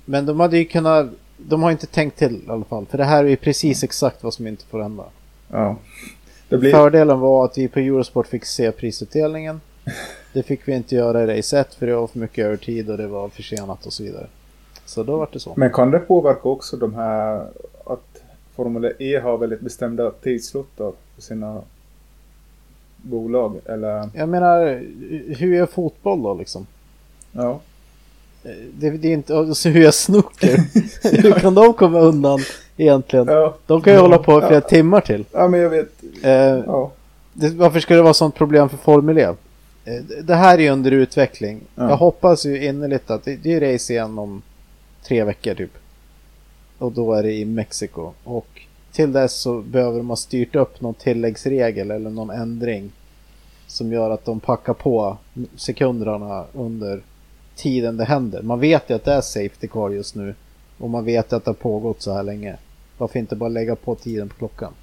[0.06, 3.04] Men de hade ju kunnat, de har inte tänkt till i alla fall, för det
[3.04, 5.04] här är ju precis exakt vad som inte får hända.
[5.48, 5.78] Ja.
[6.50, 6.72] Blir...
[6.72, 9.62] Fördelen var att vi på Eurosport fick se prisutdelningen.
[10.34, 12.98] Det fick vi inte göra i race 1 för det var för mycket övertid och
[12.98, 14.28] det var försenat och så vidare.
[14.86, 15.54] Så då var det så.
[15.58, 17.46] Men kan det påverka också de här
[17.86, 18.22] att
[18.56, 21.62] Formel E har väldigt bestämda tidsslottar för sina
[22.98, 23.56] bolag?
[23.66, 24.10] Eller?
[24.14, 24.84] Jag menar,
[25.38, 26.68] hur är fotboll då liksom?
[27.32, 27.60] Ja.
[28.74, 30.58] Det, det är inte, alltså hur är snooker?
[31.22, 32.40] hur kan de komma undan
[32.78, 33.28] egentligen?
[33.28, 33.56] Ja.
[33.66, 34.02] De kan ju Ja.
[34.02, 34.62] hålla på i flera Ja.
[34.62, 35.26] timmar till.
[35.32, 35.90] ja, men jag vet.
[36.24, 36.92] Eh, Ja.
[37.34, 39.34] det, varför ska det vara sånt problem för Formel E?
[39.90, 41.62] Eh, det här är ju under utveckling.
[41.76, 41.90] Ja.
[41.90, 44.42] Jag hoppas ju innerligt att det, det är race igen om
[45.04, 45.72] tre veckor typ.
[46.78, 48.12] Och då är det i Mexiko.
[48.24, 48.48] Och
[48.92, 52.92] till dess så behöver de ha styrt upp någon tilläggsregel eller någon ändring.
[53.68, 55.18] Som gör att de packar på
[55.56, 57.02] sekunderna under
[57.56, 58.42] tiden det händer.
[58.42, 60.36] Man vet ju att det är safety car just nu.
[60.78, 62.58] Och man vet att det har pågått så här länge.
[62.98, 64.74] Varför inte bara lägga på tiden på klockan?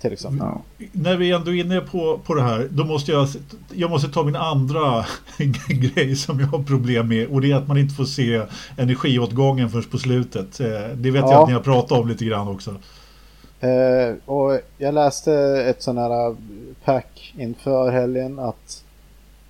[0.00, 0.38] Till exempel.
[0.46, 0.62] Ja.
[0.92, 3.28] När vi ändå är inne på, på det här, då måste jag,
[3.74, 5.04] jag måste ta min andra
[5.68, 8.42] grej som jag har problem med och det är att man inte får se
[8.76, 10.60] energiåtgången först på slutet.
[10.60, 11.42] Eh, Det vet jag Ja.
[11.42, 12.70] att ni har pratat om lite grann också.
[13.60, 15.32] Eh, och jag läste
[15.66, 16.36] ett sån här
[16.84, 18.84] pack inför helgen att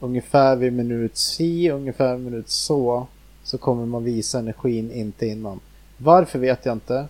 [0.00, 3.06] ungefär vid minut si, ungefär vid minut så,
[3.42, 5.60] så kommer man visa energin inte innan.
[5.96, 7.06] Varför vet jag inte.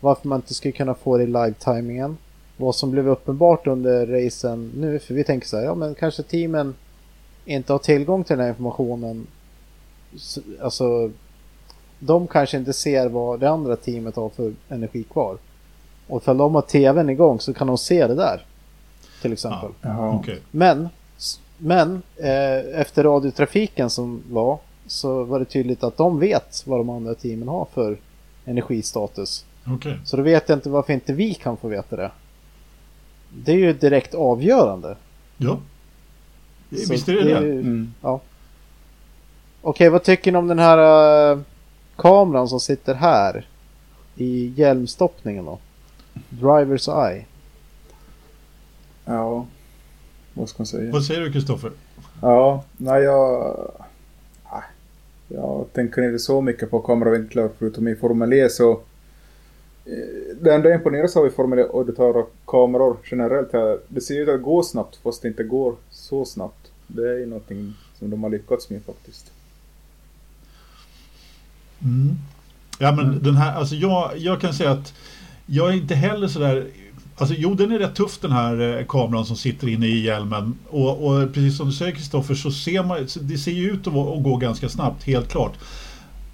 [0.00, 2.16] Varför man inte skulle kunna få det i live-timingen.
[2.60, 6.22] Vad som blev uppenbart under racen nu, för vi tänker så här, ja men kanske
[6.22, 6.74] teamen
[7.44, 9.26] inte har tillgång till den här informationen.
[10.16, 11.10] Så- Alltså,
[11.98, 15.36] de kanske inte ser vad det andra teamet har för energi kvar.
[16.06, 18.44] Och för de har tvn igång så kan de se det där.
[19.22, 19.68] Till exempel.
[19.80, 20.14] Jaha.
[20.14, 20.38] Okej.
[20.50, 20.88] Men,
[21.58, 26.90] men eh, efter radiotrafiken som var så var det tydligt att de vet vad de
[26.90, 27.96] andra teamen har för
[28.44, 29.44] energistatus.
[29.66, 29.98] Okej.
[30.04, 32.10] Så då vet jag inte varför inte vi kan få veta det.
[33.30, 34.96] Det är ju direkt avgörande.
[35.36, 35.58] Ja.
[36.70, 37.46] Så Visst är det det?
[37.46, 37.92] ju- Mm.
[39.62, 41.38] Okej, vad tycker ni om den här eh,
[41.96, 43.46] kameran som sitter här?
[44.16, 45.58] I hjälmstoppningen då?
[46.28, 47.24] Drivers eye.
[49.04, 49.46] Ja.
[50.34, 50.92] Vad ska man säga?
[50.92, 51.70] Vad säger du Kristoffer?
[52.22, 53.54] Ja, nej jag...
[54.52, 54.62] nej,
[55.28, 58.80] Jag tänker inte så mycket på kameravinklar förutom i Formel E så...
[59.88, 63.78] eh, Det enda jag imponeras av i Formel tar kameror generellt här.
[63.88, 66.70] Det ser ut att gå snabbt fast det inte går så snabbt.
[66.86, 69.32] Det är ju någonting som de har lyckats med faktiskt.
[71.82, 72.16] Mm.
[72.78, 73.22] Ja men Mm.
[73.22, 74.94] den här, alltså jag, jag kan säga att
[75.46, 76.66] jag är inte heller sådär
[77.20, 80.58] Alltså jo den är rätt tuff den här eh, kameran som sitter inne i hjälmen
[80.70, 84.22] och, och precis som du säger Kristoffer så ser man, det ser ju ut att
[84.22, 85.52] gå ganska snabbt, helt klart.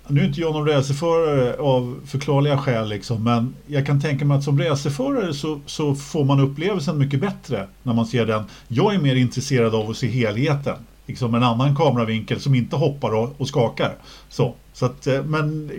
[0.08, 4.36] Nu är inte jag någon racerförare av förklarliga skäl liksom, men jag kan tänka mig
[4.36, 8.44] att som racerförare så, så får man upplevelsen mycket bättre när man ser den.
[8.68, 10.76] Jag är mer intresserad av att se helheten.
[11.06, 13.96] Liksom en annan kameravinkel som inte hoppar och, och skakar.
[14.28, 15.70] Så, så att, eh, men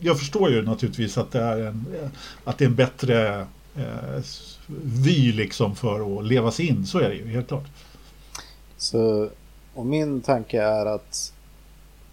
[0.00, 1.86] jag förstår ju naturligtvis att det är en,
[2.44, 3.46] att det är en bättre
[3.76, 4.22] eh,
[4.82, 6.86] vy liksom för att leva sig in.
[6.86, 7.66] Så är det ju helt klart.
[8.76, 9.28] Så,
[9.74, 11.32] och min tanke är att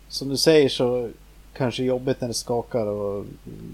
[0.07, 1.09] som du säger så
[1.57, 3.25] kanske jobbigt när det skakar och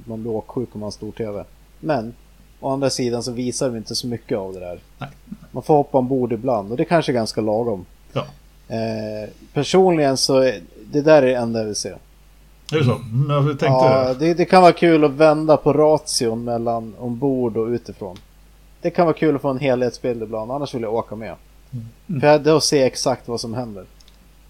[0.05, 1.43] man blir åksjuk om man har stor TV.
[1.79, 2.13] Men
[2.59, 4.79] å andra sidan så visar vi inte så mycket av det där.
[4.97, 5.09] Nej.
[5.51, 7.85] Man får hoppa ombord ibland och det kanske är ganska lagom.
[8.13, 8.25] Ja.
[8.67, 10.61] Eh, personligen så är
[10.91, 11.89] det där är det enda jag vill se.
[12.71, 12.95] Är det så?
[12.95, 14.33] Mm, jag tänkte Ja, det.
[14.33, 18.17] det, kan vara kul att vända på ration mellan ombord och utifrån.
[18.81, 21.35] Det kan vara kul att få en helhetsbild ibland, annars vill jag åka med.
[22.07, 22.21] Mm.
[22.21, 23.85] För jag då se exakt vad som händer.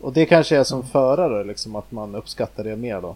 [0.02, 3.16] Och det kanske är som förare liksom att man uppskattar det mer då.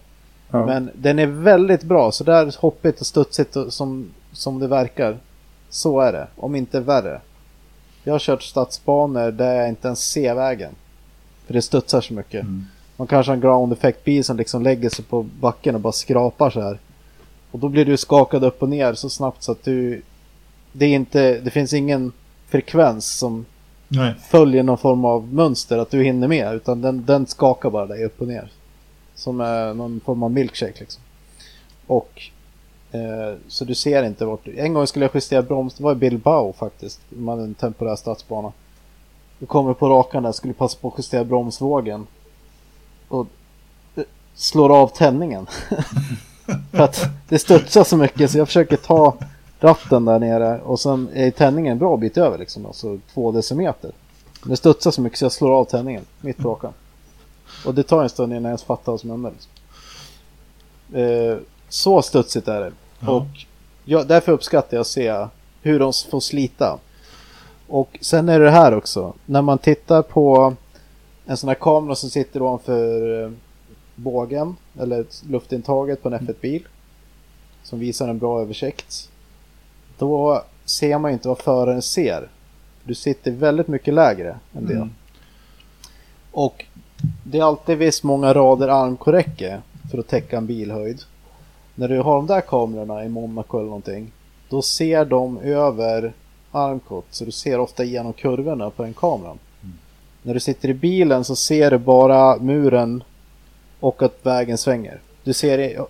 [0.51, 0.65] Ja.
[0.65, 5.17] Men den är väldigt bra, så där hoppigt och studsigt och som, som det verkar.
[5.69, 7.21] Så är det, om inte värre.
[8.03, 10.71] Jag har kört stadsbanor där jag inte ens ser vägen.
[11.45, 12.41] För det studsar så mycket.
[12.41, 12.65] Mm.
[12.97, 15.93] Man kanske har en ground effect bil som liksom lägger sig på backen och bara
[15.93, 16.79] skrapar så här.
[17.51, 20.01] Och då blir du skakad upp och ner så snabbt så att du...
[20.71, 22.11] Det, är inte, det finns ingen
[22.47, 23.45] frekvens som
[23.95, 24.13] Nej.
[24.29, 26.55] följer någon form av mönster att du hinner med.
[26.55, 28.51] Utan den, den skakar bara dig upp och ner.
[29.15, 31.03] Som är någon form av milkshake liksom.
[31.87, 32.21] Och
[32.91, 34.59] eh, så du ser inte vart du...
[34.59, 37.01] En gång skulle jag justera broms, det var i Bilbao faktiskt.
[37.09, 38.51] Man hade en temporär stadsbana.
[39.39, 42.07] Du kommer på rakan där, skulle passa på att justera bromsvågen.
[43.07, 43.27] Och
[44.35, 45.47] slår av tändningen.
[46.71, 49.17] För att det studsar så mycket så jag försöker ta
[49.63, 53.91] ratten där nere och sen är tändningen en bra bit över liksom, alltså två decimeter.
[54.45, 56.73] Det studsar så mycket så jag slår av tändningen mitt på rakan.
[57.65, 59.31] Och det tar en stund innan jag ens fattar vad som händer.
[59.31, 59.51] Liksom.
[60.99, 61.37] Eh,
[61.69, 62.71] så studsigt är det.
[62.99, 63.11] Ja.
[63.11, 63.27] Och
[63.85, 65.27] jag, därför uppskattar jag att se
[65.61, 66.79] hur de får slita.
[67.67, 69.13] Och sen är det här också.
[69.25, 70.55] När man tittar på
[71.25, 73.31] en sån här kamera som sitter ovanför eh,
[73.95, 76.67] bågen eller luftintaget på en F1-bil.
[77.63, 79.09] Som visar en bra översikt.
[79.97, 82.27] Då ser man inte vad föraren ser.
[82.83, 84.73] Du sitter väldigt mycket lägre än det.
[84.73, 84.89] Mm.
[86.31, 86.65] Och
[87.23, 91.01] det är alltid visst många rader armkorräcke för att täcka en bilhöjd.
[91.75, 94.11] När du har de där kamerorna i Monaco eller någonting.
[94.49, 96.13] Då ser de över
[96.51, 97.05] armkott.
[97.09, 99.39] Så du ser ofta igenom kurvorna på den kameran.
[100.21, 103.03] När du sitter i bilen så ser du bara muren
[103.79, 104.99] och att vägen svänger.
[105.23, 105.85] Du ser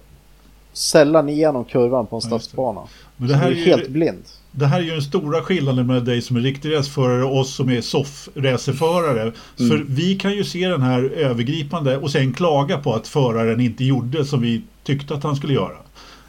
[0.74, 2.82] sällan igenom kurvan på en stadsbana.
[3.18, 4.24] Men det här, är ju, helt blind.
[4.52, 7.56] det här är ju den stora skillnaden mellan dig som är riktig racerförare och oss
[7.56, 9.32] som är soff-racerförare.
[9.58, 13.84] För vi kan ju se den här övergripande och sen klaga på att föraren inte
[13.84, 15.78] gjorde som vi tyckte att han skulle göra.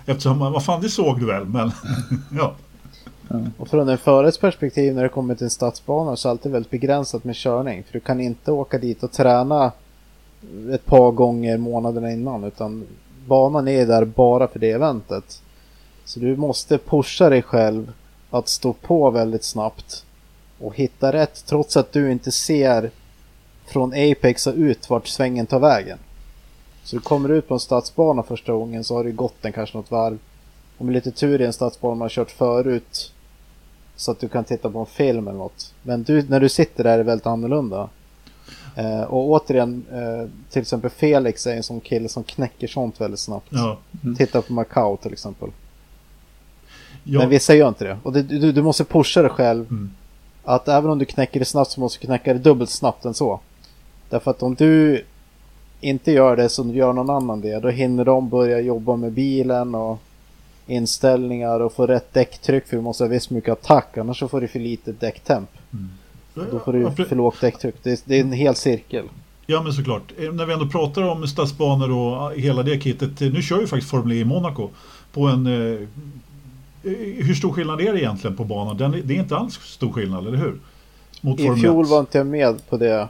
[0.06, 1.72] Eftersom, vad fan det såg du väl, men
[2.38, 2.54] ja.
[3.56, 6.52] Och från en förares perspektiv när det kommer till en stadsbana så är det alltid
[6.52, 7.82] väldigt begränsat med körning.
[7.82, 9.72] För du kan inte åka dit och träna
[10.72, 12.44] ett par gånger månaderna innan.
[12.44, 12.84] Utan
[13.26, 15.42] banan är där bara för det eventet.
[16.04, 17.92] Så du måste pusha dig själv
[18.30, 20.04] att stå på väldigt snabbt.
[20.58, 22.90] Och hitta rätt trots att du inte ser
[23.66, 25.98] från Apex och ut vart svängen tar vägen.
[26.84, 29.76] Så du kommer ut på en stadsbana första gången så har du gått den kanske
[29.76, 30.18] något varv.
[30.78, 33.12] Och med lite tur i en stadsbana man har kört förut
[33.96, 35.74] så att du kan titta på en film eller något.
[35.82, 37.88] Men du, när du sitter där är det väldigt annorlunda.
[38.76, 43.20] Eh, och återigen, eh, till exempel Felix är en sån kille som knäcker sånt väldigt
[43.20, 43.46] snabbt.
[43.50, 43.78] ja.
[44.16, 45.48] Titta på Macau till exempel.
[47.04, 47.18] ja.
[47.20, 47.98] Men vissa gör inte det.
[48.02, 49.66] Och det, du, du måste pusha dig själv.
[49.70, 49.90] Mm.
[50.44, 53.14] Att även om du knäcker det snabbt så måste du knäcka det dubbelt snabbt än
[53.14, 53.40] så.
[54.08, 55.04] Därför att om du
[55.80, 57.60] inte gör det så gör någon annan det.
[57.60, 59.98] Då hinner de börja jobba med bilen och
[60.66, 62.66] inställningar och få rätt däcktryck.
[62.66, 63.98] För du måste ha visst mycket attack.
[63.98, 65.50] Annars så får du för lite däcktemp.
[66.34, 67.74] Då får du för lågt däcktryck.
[67.82, 69.04] Det är, det är en hel cirkel.
[69.46, 70.12] Ja men såklart.
[70.18, 73.22] Eh, När vi ändå pratar om stadsbanor och hela det kittet.
[73.22, 74.68] eh, Nu kör ju faktiskt Formel E i Monaco.
[75.12, 75.46] På en...
[75.46, 75.78] Eh,
[77.18, 78.76] hur stor skillnad är det egentligen på banan?
[78.76, 80.60] Den, är- det är inte alls stor skillnad, eller hur?
[81.20, 81.90] Mot I Formel fjol 1.
[81.90, 83.08] var inte jag med på det.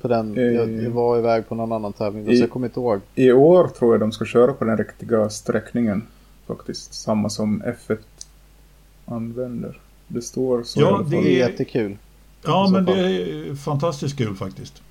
[0.00, 0.34] På den.
[0.34, 0.82] Jag, Eh.
[0.84, 2.28] jag var iväg på någon annan tävling.
[2.28, 3.00] I- Så jag kommer inte ihåg.
[3.14, 6.02] I år tror jag de ska köra på den riktiga sträckningen.
[6.46, 6.94] Faktiskt.
[6.94, 7.98] Samma som F1
[9.06, 9.78] använder.
[10.08, 11.96] Det står så Ja, Det är- jättekul.
[12.46, 14.82] Ja men det är fantastiskt kul faktiskt.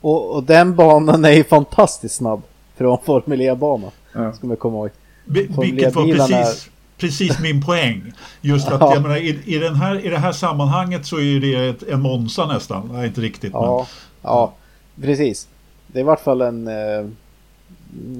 [0.00, 2.42] Och, och den banan är ju fantastiskt snabb.
[2.76, 3.90] En Formel E-bana.
[4.12, 4.32] Ja.
[4.32, 4.90] Ska man komma ihåg.
[5.24, 8.12] Vilket var precis, precis min poäng.
[8.40, 8.94] Just att Ja.
[8.94, 11.82] jag menar, i, i, den här, i det här sammanhanget så är ju det ett,
[11.82, 12.90] en Monza nästan.
[12.92, 13.52] Nej, inte riktigt.
[13.52, 13.86] Ja,
[14.22, 14.52] ja,
[15.00, 15.48] precis.
[15.86, 17.06] Det är i vart fall en eh,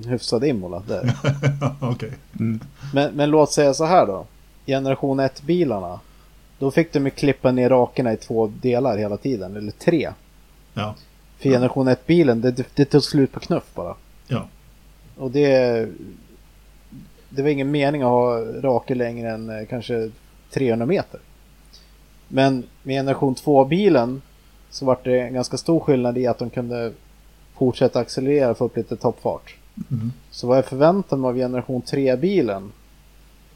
[0.07, 1.15] hyfsad där.
[1.61, 2.13] Men, okej.
[2.41, 2.61] Mm.
[2.93, 4.27] Men, men låt säga så här då.
[4.67, 6.01] Generation 1-bilarna.
[6.65, 9.57] Då fick de ju klippa ner rakerna i två delar hela tiden.
[9.57, 10.13] Eller tre.
[10.75, 10.95] Ja.
[11.39, 13.95] För generation 1-bilen, det, det tog slut på knuff bara.
[14.27, 14.47] Ja.
[15.17, 15.89] Och det...
[17.29, 20.11] Det var ingen mening att ha raker längre än eh, kanske
[20.51, 21.21] 300 meter.
[22.29, 24.23] Men med generation 2-bilen
[24.71, 26.93] så var det en ganska stor skillnad i att de kunde
[27.55, 29.55] fortsätta accelerera och få upp lite toppfart.
[29.91, 30.13] Mm.
[30.31, 32.73] Så vad jag förväntar mig av generation 3-bilen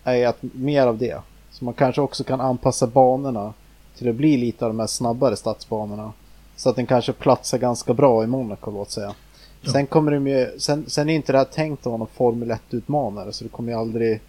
[0.05, 1.21] är att mer av det.
[1.59, 3.53] Så man kanske också kan anpassa banorna
[3.97, 6.13] till att bli lite av de här snabbare stadsbanorna.
[6.57, 9.15] Så att den kanske platsar ganska bra i Monaco låt säga.
[9.61, 9.73] Ja.
[9.73, 12.51] Sen kommer de ju, sen, sen är inte det här tänkt att vara någon Formel
[12.51, 14.21] 1-utmanare så det kommer ju aldrig,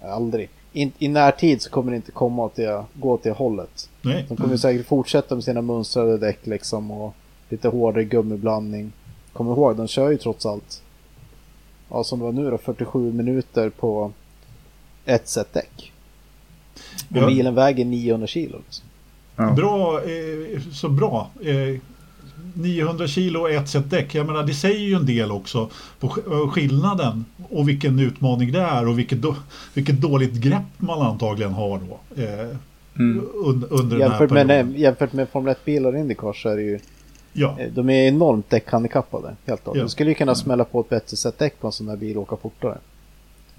[0.00, 0.50] aldrig.
[0.72, 3.90] In, I närtid så kommer det inte komma det, gå åt det hållet.
[4.02, 4.24] Nej.
[4.28, 7.14] De kommer ju säkert fortsätta med sina mönstrade däck liksom och
[7.48, 8.92] lite hårdare gummiblandning.
[9.32, 10.82] Kom ihåg, de kör ju trots allt,
[11.88, 14.12] ja som det var nu då, 47 minuter på
[15.04, 15.91] ett set däck.
[17.10, 17.26] Och Ja.
[17.26, 18.58] bilen väger 900 kilo.
[18.66, 18.84] Liksom.
[19.36, 19.50] Ja.
[19.52, 21.30] Bra, eh, så bra.
[21.42, 21.80] Eh,
[22.54, 24.14] 900 kilo och ett set däck.
[24.14, 25.70] Jag menar, det säger ju en del också
[26.00, 29.36] på sk- skillnaden och vilken utmaning det är och vilket, då,
[29.74, 32.22] vilket dåligt grepp man antagligen har då.
[32.22, 32.56] Eh,
[32.98, 33.26] Mm.
[33.34, 36.62] un, under den här Jämfört med, jämfört med Formel 1-bilar och Indycar så är det
[36.62, 36.78] ju,
[37.32, 39.36] Ja, eh, de är enormt däckhandikappade.
[39.46, 39.76] Helt klart.
[39.76, 39.82] Ja.
[39.82, 42.16] Du skulle ju kunna smälla på ett bättre set däck på en sån här bil
[42.16, 42.78] och åka fortare.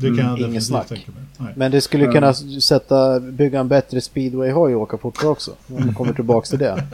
[0.04, 0.88] Det kan Mm, jag ingen snack.
[0.88, 1.24] tänka mig.
[1.38, 1.54] Nej.
[1.56, 2.12] Men det skulle Ja.
[2.12, 5.52] kunna sätta, bygga en bättre speedway-hoj och åka fortare också.
[5.68, 6.84] Om man kommer tillbaka till det.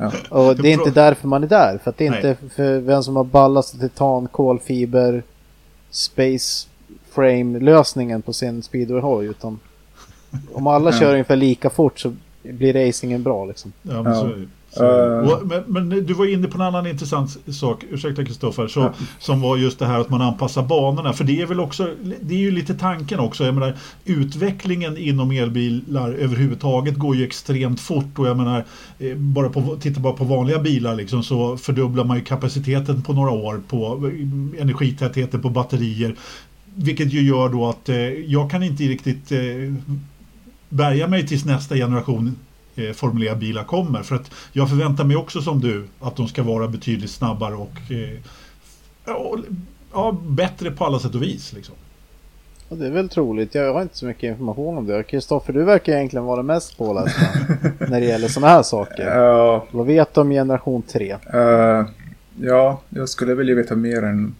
[0.00, 0.12] Ja.
[0.28, 1.78] Och det är inte därför man är där.
[1.84, 2.18] För att det är Nej.
[2.30, 5.22] inte för vem som har ballast, titan, kolfiber,
[5.90, 6.66] space
[7.10, 9.58] frame-lösningen på sin speedway-hoj utan
[10.52, 13.72] om alla kör ungefär lika fort så blir racingen bra liksom.
[13.82, 14.14] Ja, men.
[14.14, 14.46] Så, är det.
[14.80, 15.32] Eh.
[15.32, 18.92] Och, men, men du var inne på en annan intressant sak, ursäkta Kristoffer, så, Ja.
[19.18, 21.12] som var just det här att man anpassar banorna.
[21.12, 23.44] För det är väl också, det är ju lite tanken också.
[23.44, 28.18] Jag menar, utvecklingen inom elbilar överhuvudtaget går ju extremt fort.
[28.18, 28.64] Och jag menar,
[28.98, 33.12] eh, bara på, titta bara på vanliga bilar liksom, så fördubblar man ju kapaciteten på
[33.12, 36.14] några år på eh, energitätheten på batterier.
[36.76, 39.38] Vilket ju gör då att eh, jag kan inte riktigt eh,
[40.68, 42.36] bärga mig tills nästa generation
[42.76, 44.02] eh, Formel E-bilar kommer.
[44.02, 47.72] För att jag förväntar mig också som du att de ska vara betydligt snabbare och
[47.90, 48.18] eh,
[49.04, 49.36] ja,
[49.92, 51.52] ja, bättre på alla sätt och vis.
[51.52, 51.74] Liksom.
[52.68, 53.54] Och det är väl troligt.
[53.54, 55.02] Jag har inte så mycket information om det.
[55.02, 57.16] Kristoffer, du verkar egentligen vara mest påläst
[57.78, 59.16] när det gäller sådana här saker.
[59.16, 61.16] Ja, Vad vet du om generation 3?
[61.32, 61.84] eh,
[62.40, 64.34] ja, jag skulle vilja veta mer än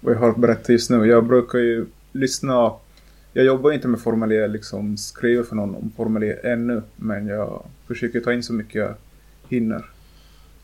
[0.00, 1.06] vad jag har berättat just nu.
[1.06, 2.72] Jag brukar ju lyssna.
[3.36, 6.82] Jag jobbar inte med Formel E, liksom skriver för någon om Formel E ännu.
[6.96, 8.94] Men jag försöker ta in så mycket jag
[9.48, 9.84] hinner.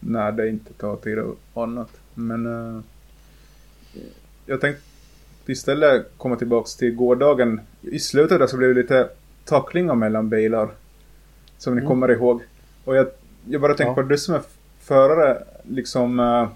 [0.00, 1.90] När det inte tar tid och annat.
[2.14, 2.80] Men eh,
[4.46, 4.82] jag tänkte
[5.46, 7.60] istället komma tillbaks till gårdagen.
[7.80, 9.08] I slutet där så blev det lite
[9.44, 10.68] tacklingar mellan bilar.
[11.58, 11.88] Som ni Mm.
[11.88, 12.42] kommer ihåg.
[12.84, 13.06] Och jag,
[13.48, 13.94] jag bara tänker Ja.
[13.94, 14.42] på du som är
[14.80, 16.48] förare, liksom eh,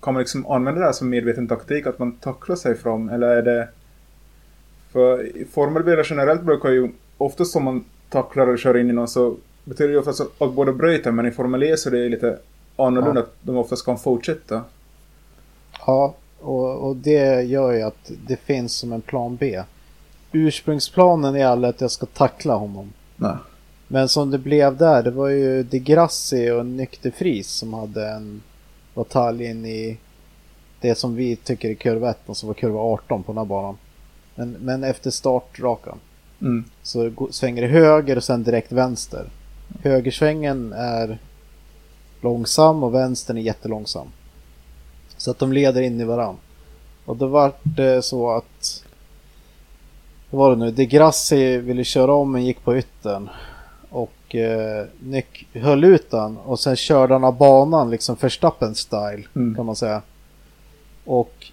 [0.00, 3.26] kan man liksom använda det här som medveten taktik att man tacklar sig fram eller
[3.28, 3.68] är det
[4.94, 6.88] för formelbilar generellt brukar ju
[7.18, 10.72] oftast om man tacklar och kör in i någon så betyder det oftast att båda
[10.72, 12.38] bryter men i Formel E så är det lite
[12.76, 14.62] annorlunda att de oftast kan fortsätta.
[15.86, 19.62] Ja, och, och det gör ju att det finns som en plan B.
[20.32, 22.92] Ursprungsplanen är aldrig att jag ska tackla honom.
[23.16, 23.36] Nej.
[23.88, 28.42] Men som det blev där, det var ju De Grassi och Nykterfris som hade en
[28.94, 29.98] batalj in i
[30.80, 33.44] det som vi tycker är kurva 1 och som var kurva 18 på den här
[33.44, 33.76] banan.
[34.34, 35.98] Men, men efter startrakan
[36.40, 36.64] Mm.
[36.82, 39.26] så svänger det höger och sen direkt vänster.
[39.82, 41.18] Högersvängen är
[42.20, 44.06] långsam och vänstern är jättelångsam.
[45.16, 46.36] Så att de leder in i varann.
[47.04, 48.84] Och då var det så att...
[50.30, 50.70] Vad var det nu?
[50.70, 53.28] De Grassi ville köra om men gick på yttern.
[53.90, 59.22] Och eh, Nick höll ut den och sen körde han av banan liksom Verstappen style
[59.36, 59.54] Mm.
[59.54, 60.02] kan man säga.
[61.04, 61.46] Och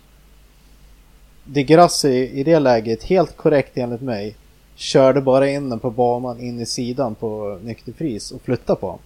[1.43, 4.35] De Grassi i det läget, helt korrekt enligt mig,
[4.75, 9.01] körde bara in den på banan in i sidan på Nykterfris och flyttade på honom.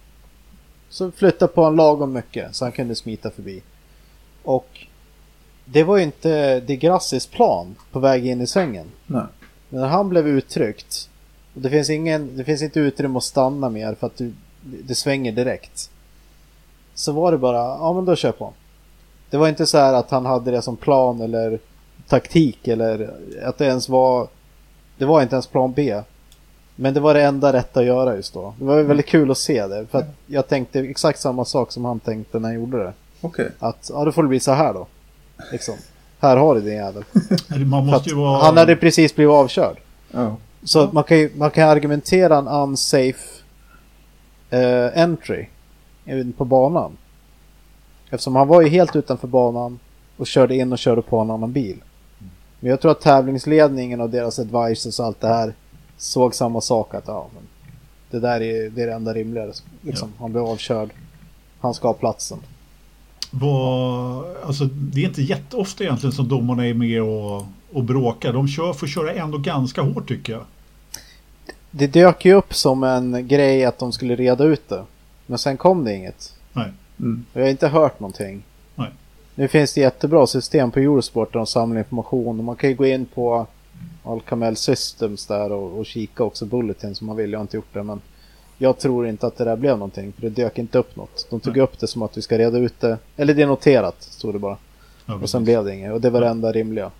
[0.88, 3.62] Så flyttade på honom lagom mycket så han kunde smita förbi.
[4.42, 4.86] Och
[5.64, 8.86] det var ju inte De Grassis plan på väg in i svängen.
[9.06, 9.24] Nej.
[9.68, 11.10] Men när han blev uttryckt
[11.54, 14.32] och det finns, ingen, det finns inte utrymme att stanna mer för att du,
[14.62, 15.90] det svänger direkt.
[16.94, 18.52] Så var det bara, ja men då kör på.
[19.30, 21.58] Det var inte så här att han hade det som plan eller
[22.08, 23.10] taktik eller
[23.44, 24.28] att det ens var
[24.98, 26.02] Det var inte ens plan B.
[26.76, 28.54] Men det var det enda rätta att göra just då.
[28.58, 29.86] Det var ju väldigt kul att se det.
[29.86, 32.92] För jag tänkte exakt samma sak som han tänkte när han gjorde det.
[33.20, 33.50] Okej.
[33.58, 34.86] Att ja, då får det bli så här då.
[35.52, 35.74] Liksom.
[36.20, 37.04] Här har du din jävel.
[38.14, 38.42] Vara...
[38.42, 39.76] Han hade precis blivit avkörd.
[40.10, 40.36] Ja.
[40.64, 43.42] Så att man kan ju man kan argumentera en unsafe
[44.50, 45.46] eh, entry
[46.36, 46.96] på banan.
[48.10, 49.78] Eftersom han var ju helt utanför banan
[50.16, 51.76] och körde in och körde på en annan bil.
[52.66, 55.54] Men jag tror att tävlingsledningen och deras advisors och allt det här
[55.96, 57.42] såg samma sak att ja, men
[58.10, 59.52] det där är det, är det enda rimliga.
[59.80, 60.12] Liksom.
[60.18, 60.90] Han blev avkörd.
[61.60, 62.38] Han ska ha platsen.
[63.30, 68.32] Var, alltså, det är inte jätteofta egentligen som domarna är med och, och bråkar.
[68.32, 70.44] De kör, får köra ändå ganska hårt tycker jag.
[71.70, 74.84] Det dök ju upp som en grej att de skulle reda ut det.
[75.26, 76.34] Men sen kom det inget.
[76.52, 76.72] Nej.
[77.00, 77.24] Mm.
[77.32, 78.42] Jag har inte hört någonting.
[79.38, 82.76] Nu finns det jättebra system på Eurosport där de samlar information och man kan ju
[82.76, 83.46] gå in på
[84.04, 87.32] Alcamel Systems där och, och kika också Bulletin som man vill.
[87.32, 88.00] Jag har inte gjort det men
[88.58, 91.26] jag tror inte att det där blev någonting för det dök inte upp något.
[91.30, 91.62] De tog Nej.
[91.62, 92.98] upp det som att vi ska reda ut det.
[93.16, 94.56] Eller det är noterat, stod det bara.
[95.06, 96.90] Ja, Och sen blev det inget och det var det enda rimliga.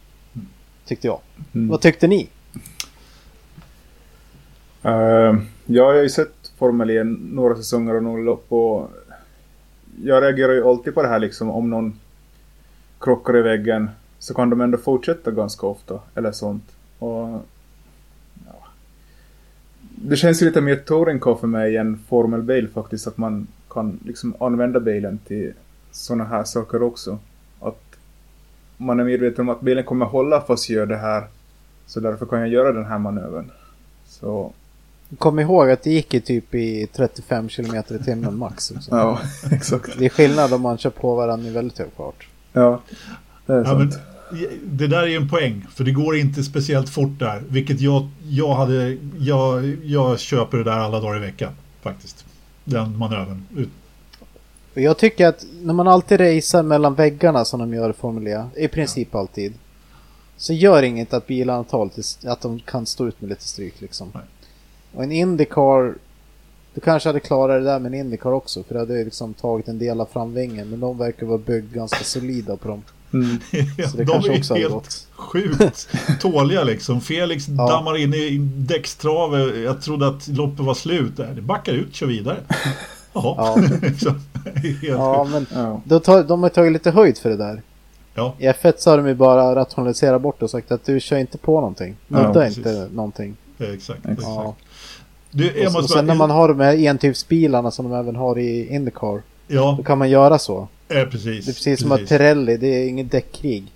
[0.85, 1.19] Tyckte jag.
[1.55, 1.69] Mm.
[1.69, 2.29] Vad tyckte ni?
[4.83, 8.91] Ja, jag har ju sett Formel 1 några säsonger och några lopp och
[10.05, 12.01] jag reagerar ju alltid på det här liksom om någon
[13.01, 16.65] krockar i väggen så kan de ändå fortsätta ganska ofta eller sånt.
[16.99, 17.29] Och,
[18.47, 18.67] ja.
[19.81, 24.35] Det känns ju lite mer touring för mig än formelbil faktiskt att man kan liksom
[24.41, 25.53] använda bilen till
[25.91, 27.19] sådana här saker också.
[27.61, 27.83] Att
[28.77, 31.25] man är medveten om att bilen kommer hålla fast jag gör det här
[31.87, 33.51] så därför kan jag göra den här manövern.
[34.07, 34.53] Så
[35.19, 38.71] Kom ihåg att det gick i typ i 35 km i timmen max.
[38.71, 38.91] Också.
[38.91, 39.21] Ja,
[39.51, 39.99] exakt.
[39.99, 42.29] Det är skillnad om man kör på varandra i väldigt hög fart.
[42.57, 42.81] Ja,
[43.47, 43.79] det är Ja, sant.
[43.79, 43.93] men,
[44.65, 47.43] det där är ju en poäng, för det går inte speciellt fort där.
[47.49, 51.53] Vilket jag, jag hade, jag, jag köper det där alla dagar i veckan
[51.83, 52.25] faktiskt.
[52.65, 53.43] Den manövern.
[54.75, 58.45] Jag tycker att när man alltid racear mellan väggarna som de gör i Formel E,
[58.57, 59.19] i princip ja.
[59.19, 59.55] alltid.
[60.37, 63.81] Så gör inget att bilarna tar lite, att de kan stå ut med lite stryk
[63.81, 64.11] liksom.
[64.15, 64.25] Nej.
[64.95, 65.95] Och en Indycar,
[66.77, 69.69] du kanske hade klarat det där med en Indycar också, för det hade liksom tagit
[69.69, 72.83] en del av framvingen, men de verkar vara byggd ganska solida på dem.
[73.13, 73.39] Mm.
[73.91, 75.07] Så det de är också helt gått.
[75.13, 75.89] sjukt
[76.21, 77.01] tåliga liksom.
[77.01, 77.69] Felix ja.
[77.69, 79.61] dammar in i däckstrave.
[79.61, 81.33] Jag trodde att loppet var slut där.
[81.35, 82.37] Det backar ut, kör vidare.
[83.13, 83.35] Jaha.
[83.73, 84.21] Ja, liksom.
[84.83, 85.47] ja men
[85.89, 86.01] ja.
[86.01, 87.63] Tar, de har tagit lite höjd för det där.
[88.15, 88.35] Ja.
[88.39, 91.39] I F1 så har de ju bara rationaliserat bort och sagt att du kör inte
[91.39, 91.97] på någonting.
[92.09, 93.37] Nudda ja, inte någonting.
[93.57, 94.01] Ja, exakt.
[94.21, 94.55] Ja.
[95.37, 96.03] Du, och, och, sen bara...
[96.03, 99.23] när man har de här entypsbilarna som de även har i Indycar.
[99.47, 99.75] Ja.
[99.79, 100.69] Då kan man göra så.
[100.89, 101.25] Ja, precis.
[101.25, 101.81] Det är precis, precis.
[101.81, 103.73] som att Pirelli, det är inget däckkrig.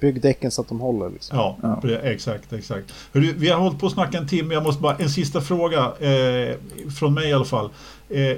[0.00, 1.10] Bygg däcken så att de håller.
[1.10, 1.38] Liksom.
[1.38, 1.90] Ja, ja.
[1.90, 2.92] exakt, exakt.
[3.12, 4.54] Hörru, vi har hållit på att snacka en timme.
[4.54, 5.78] Jag måste bara, en sista fråga.
[5.78, 6.56] Eh,
[6.98, 7.70] från mig i alla fall.
[8.08, 8.36] Eh,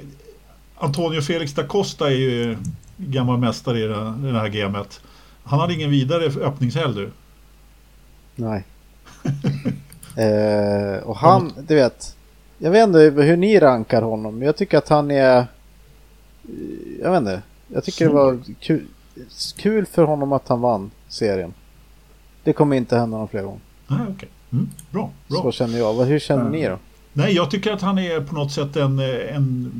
[0.76, 2.56] Antonio Felix da Costa är ju
[2.96, 5.00] gammal mästare i det här gamet.
[5.44, 7.10] Han hade ingen vidare öppningshelg du.
[8.34, 8.64] Nej.
[10.26, 12.16] eh, och han, du vet.
[12.62, 14.38] Jag vet inte hur ni rankar honom.
[14.38, 15.46] Men jag tycker att han är...
[17.02, 17.42] Jag vet inte.
[17.68, 18.86] Jag tycker det var kul,
[19.56, 21.54] kul för honom att han vann serien.
[22.44, 23.60] Det kommer inte hända någon fler gånger.
[23.86, 24.14] Nej, okej.
[24.14, 24.28] Okay.
[24.52, 25.42] Mm, bra, bra.
[25.42, 26.04] Så känner jag.
[26.04, 26.52] Hur känner mm.
[26.52, 26.78] ni då?
[27.12, 29.72] Nej, jag tycker att han är på något sätt en, en,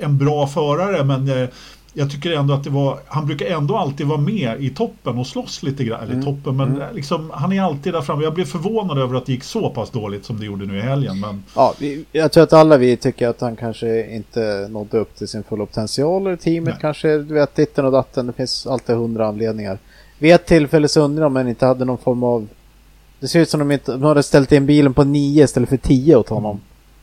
[0.00, 1.48] en bra förare, men eh,
[1.96, 5.26] jag tycker ändå att det var, han brukar ändå alltid vara med i toppen och
[5.26, 6.02] slåss lite grann.
[6.02, 6.24] Eller mm.
[6.24, 6.94] toppen, men mm.
[6.94, 8.22] liksom, han är alltid där framme.
[8.22, 10.80] Jag blev förvånad över att det gick så pass dåligt som det gjorde nu i
[10.80, 11.20] helgen.
[11.20, 11.44] Men...
[11.56, 15.28] Ja, vi, jag tror att alla vi tycker att han kanske inte nådde upp till
[15.28, 16.26] sin fulla potential.
[16.26, 16.78] Eller teamet Nej.
[16.80, 18.26] kanske, du vet, ditten och datten.
[18.26, 19.78] Det finns alltid hundra anledningar.
[20.18, 22.48] Vid ett tillfälle så undrar om han inte hade någon form av...
[23.20, 25.68] Det ser ut som om de inte de hade ställt in bilen på nio istället
[25.68, 26.50] för tio åt honom.
[26.50, 26.62] Mm.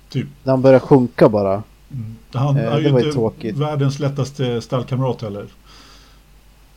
[0.09, 0.27] Typ.
[0.43, 1.63] När han börjar sjunka bara.
[1.93, 2.15] Mm.
[2.33, 3.57] Han eh, är ju inte tråkigt.
[3.57, 5.45] världens lättaste stallkamrat heller.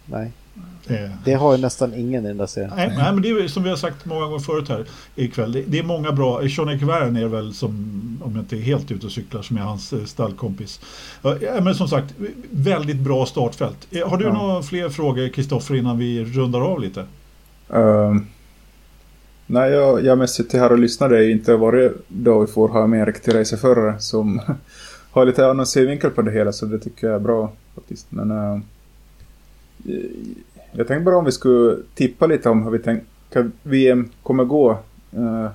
[0.06, 0.32] Nej.
[0.86, 1.10] Eh.
[1.24, 2.72] Det har ju nästan ingen i den där serien.
[2.76, 4.84] Nej, nej, men det är som vi har sagt många gånger förut här
[5.14, 5.52] ikväll.
[5.52, 6.48] Det, det är många bra.
[6.48, 7.70] Sean Värn är väl som,
[8.24, 10.80] om jag inte är helt ute och cyklar, som är hans eh, stallkompis.
[11.22, 12.14] Ja, men som sagt,
[12.50, 13.86] väldigt bra startfält.
[13.90, 14.32] Eh, har du ja.
[14.32, 17.00] några fler frågor, Kristoffer, innan vi rundar av lite?
[17.74, 18.16] Uh,
[19.46, 21.08] nej, jag, jag mest sitter här och lyssnar.
[21.08, 24.40] Det är inte varje dag vi får ha med en riktig racerförare som
[25.14, 28.06] har lite annan synvinkel på det hela så det tycker jag är bra faktiskt.
[28.12, 28.60] Men uh,
[30.72, 34.78] jag tänkte bara om vi skulle tippa lite om hur vi tänker VM kommer gå.
[35.16, 35.48] Uh,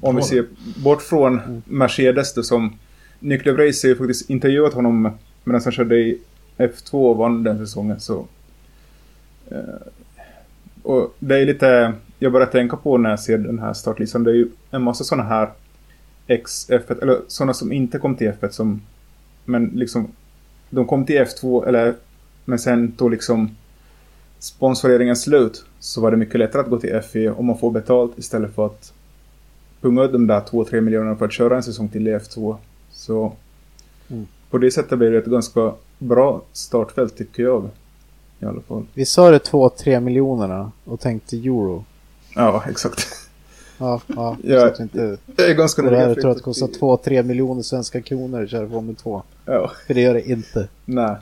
[0.00, 0.46] om vi ser
[0.82, 1.62] bort från mm.
[1.64, 2.78] Mercedes då som
[3.18, 5.10] Nick DeVries har ju faktiskt intervjuat honom
[5.44, 6.18] medan han körde i
[6.56, 8.26] F2 och vann den säsongen så
[9.52, 9.58] uh,
[10.82, 14.30] och det är lite jag börjar tänka på när jag ser den här startlistan det
[14.30, 15.50] är ju en massa sådana här
[16.26, 18.80] XF1, eller sådana som inte kom till F1 som
[19.44, 20.08] men liksom
[20.70, 21.94] de kom till F2 eller
[22.44, 23.50] men sen tog liksom
[24.38, 28.18] sponsoreringen slut så var det mycket lättare att gå till F1 om man får betalt
[28.18, 28.92] istället för att
[29.80, 32.56] punga ut de där 2-3 miljonerna för att köra en säsong till i F2.
[32.90, 33.32] Så
[34.08, 34.26] mm.
[34.50, 37.70] på det sättet blir det ett ganska bra startfält tycker jag.
[38.40, 38.86] I alla fall.
[38.94, 41.84] Vi sa det 2-3 miljonerna och tänkte euro.
[42.34, 43.25] Ja, exakt.
[43.78, 44.36] Ja, ja.
[44.42, 45.18] ja så inte...
[45.36, 45.94] Jag är ganska nöjd.
[45.94, 49.22] Jag tror att det kostar 2-3 miljoner svenska kronor att köra Formel 2.
[49.44, 49.72] Ja.
[49.86, 50.68] För det gör det inte.
[50.84, 51.16] Nej.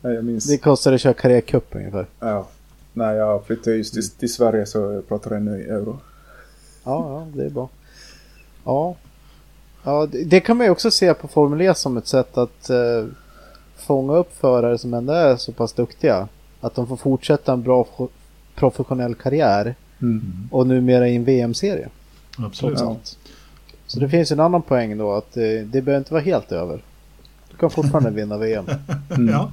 [0.00, 0.46] Nej, jag minns.
[0.46, 2.06] Det kostar att köra Carrera Cup ungefär.
[2.20, 2.46] Ja.
[2.92, 5.98] Nej, jag flyttade just till, till Sverige så jag pratar ännu i euro.
[6.84, 7.68] Ja, ja, det är bra.
[8.64, 8.96] Ja.
[9.82, 13.06] Ja, det kan man ju också se på Formel E som ett sätt att eh,
[13.76, 16.28] fånga upp förare som ändå är så pass duktiga.
[16.60, 17.86] Att de får fortsätta en bra
[18.54, 19.74] professionell karriär.
[20.02, 20.48] Mm.
[20.50, 21.88] Och numera i en VM-serie.
[22.38, 22.78] Absolut.
[22.78, 22.96] Ja.
[23.86, 26.52] Så det finns en annan poäng då att det, eh, det behöver inte vara helt
[26.52, 26.82] över.
[27.50, 28.64] Du kan fortfarande vinna VM.
[29.10, 29.28] Mm.
[29.28, 29.52] Ja.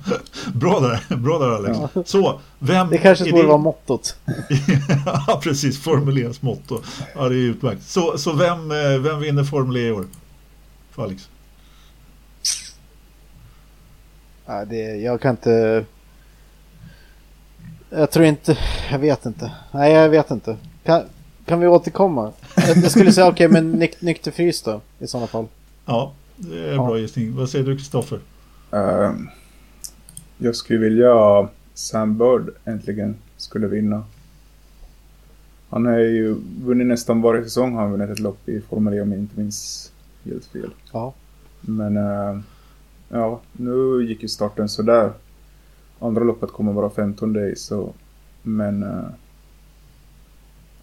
[0.54, 1.80] Bra där, bra där Alex.
[1.94, 2.04] Ja.
[2.06, 4.18] Så, vem det kanske borde vara mottot.
[5.28, 5.84] ja, precis.
[5.84, 6.82] Formel E's motto.
[7.16, 7.84] Ja, det är utmärkt.
[7.84, 10.06] Så, så vem, eh, vem vinner Formel E i år?
[10.92, 11.30] För Alex?
[14.46, 15.86] Ja, det, jag kan inte
[17.90, 18.58] jag tror inte,
[18.92, 19.52] jag vet inte.
[19.72, 20.58] Nej, jag vet inte.
[20.84, 21.02] Kan,
[21.46, 22.32] kan vi återkomma?
[22.56, 25.46] Jag skulle säga okej, okay, men nyk, nykter frys då i sådana fall.
[25.86, 26.86] Ja, det är en ja.
[26.86, 27.36] bra gissning.
[27.36, 28.20] Vad säger du Kristoffer?
[28.74, 29.12] Uh,
[30.38, 34.04] jag skulle vilja Sam Bird äntligen skulle vinna.
[35.70, 39.02] Han har ju vunnit nästan varje säsong har han vunnit ett lopp i Formel E
[39.02, 39.92] om jag inte minns
[40.24, 40.70] helt fel.
[40.92, 41.14] Ja.
[41.62, 42.40] Men uh,
[43.10, 45.12] ja, nu gick ju starten sådär
[46.00, 47.62] andra loppet kommer vara 15 days.
[47.66, 47.94] Så,
[48.44, 49.04] men uh,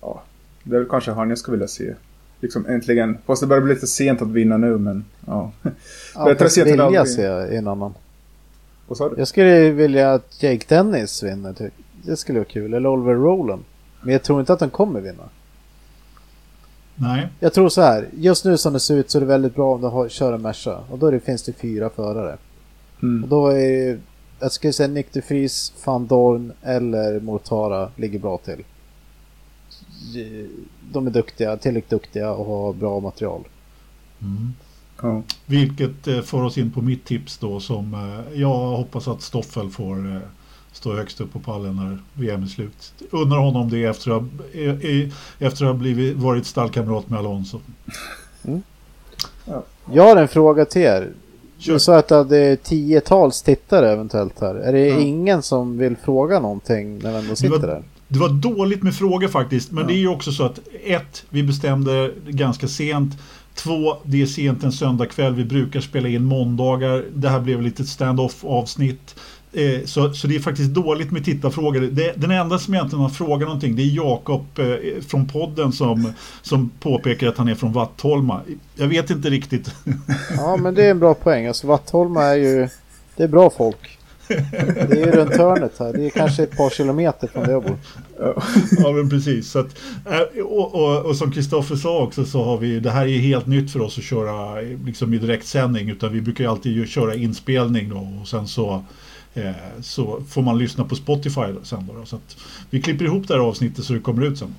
[0.00, 0.22] ja,
[0.62, 1.94] det är väl kanske han jag skulle vilja se.
[2.40, 5.52] Liksom äntligen, fast det börjar bli lite sent att vinna nu men ja.
[6.14, 7.08] Ja, Bättre sent än aldrig.
[7.08, 7.22] se
[7.56, 7.94] en annan.
[8.88, 9.14] Vad sa du?
[9.18, 11.52] Jag skulle vilja att Jake Dennis vinner.
[11.52, 11.70] ty-
[12.02, 12.74] Det skulle vara kul.
[12.74, 13.62] Eller Oliver Rowland.
[14.02, 15.22] Men jag tror inte att de kommer vinna.
[16.96, 18.08] Nej, Jag tror så här.
[18.16, 20.32] Just nu som det ser ut så är det väldigt bra om de har, kör
[20.32, 20.78] en Merca.
[20.90, 22.36] Och då är det, finns det fyra förare.
[23.02, 23.22] Mm.
[23.22, 23.98] Och då är
[24.44, 28.64] jag skulle säga Vries, van Dorn eller Mortara ligger bra till.
[30.92, 33.44] De är duktiga, tillräckligt duktiga och har bra material.
[35.02, 35.22] Ja.
[35.46, 39.70] vilket eh, får oss in på mitt tips då som eh, jag hoppas att Stoffel
[39.70, 40.20] får eh,
[40.72, 42.92] stå högst upp på pallen när VM är slut.
[43.10, 47.60] Undrar honom det efter att ha, eh, efter att ha blivit, varit stallkamrat med Alonso.
[49.92, 51.12] Jag har en fråga till er.
[51.64, 51.72] Kör.
[51.72, 54.54] Du sa att det är tiotals tittare eventuellt här.
[54.54, 54.98] Är det Ja.
[54.98, 57.82] ingen som vill fråga någonting när vi ändå sitter var- där?
[58.08, 59.72] Det var dåligt med frågor faktiskt.
[59.72, 59.88] Men Ja.
[59.88, 63.14] det är ju också så att ett, vi bestämde ganska sent.
[63.54, 65.34] Två, det är sent en söndagkväll.
[65.34, 67.04] Vi brukar spela in måndagar.
[67.14, 69.14] Det här blev lite stand-off avsnitt.
[69.54, 71.80] Eh, så, så det är faktiskt dåligt med tittarfrågor.
[71.80, 76.12] Det, den enda som egentligen har frågat någonting det är Jakob eh, från podden som,
[76.42, 78.40] som påpekar att han är från Vattholma.
[78.74, 79.74] Jag vet inte riktigt.
[80.36, 81.46] Ja men det är en bra poäng.
[81.46, 82.68] Alltså Vattholma är ju...
[83.16, 83.98] Det är bra folk.
[84.28, 85.92] Det är runt hörnet här.
[85.92, 87.76] Det är kanske ett par kilometer från där jag bor.
[88.78, 89.50] ja men precis.
[89.50, 93.06] Så att, eh, och, och, och som Kristoffer sa också så har vi, det här
[93.06, 95.90] är helt nytt för oss att köra liksom i direktsändning.
[95.90, 98.84] Utan vi brukar alltid köra inspelning då och sen så,
[99.80, 102.04] så får man lyssna på Spotify sen då.
[102.06, 102.36] Så att
[102.70, 104.54] vi klipper ihop det här avsnittet så det kommer ut sen.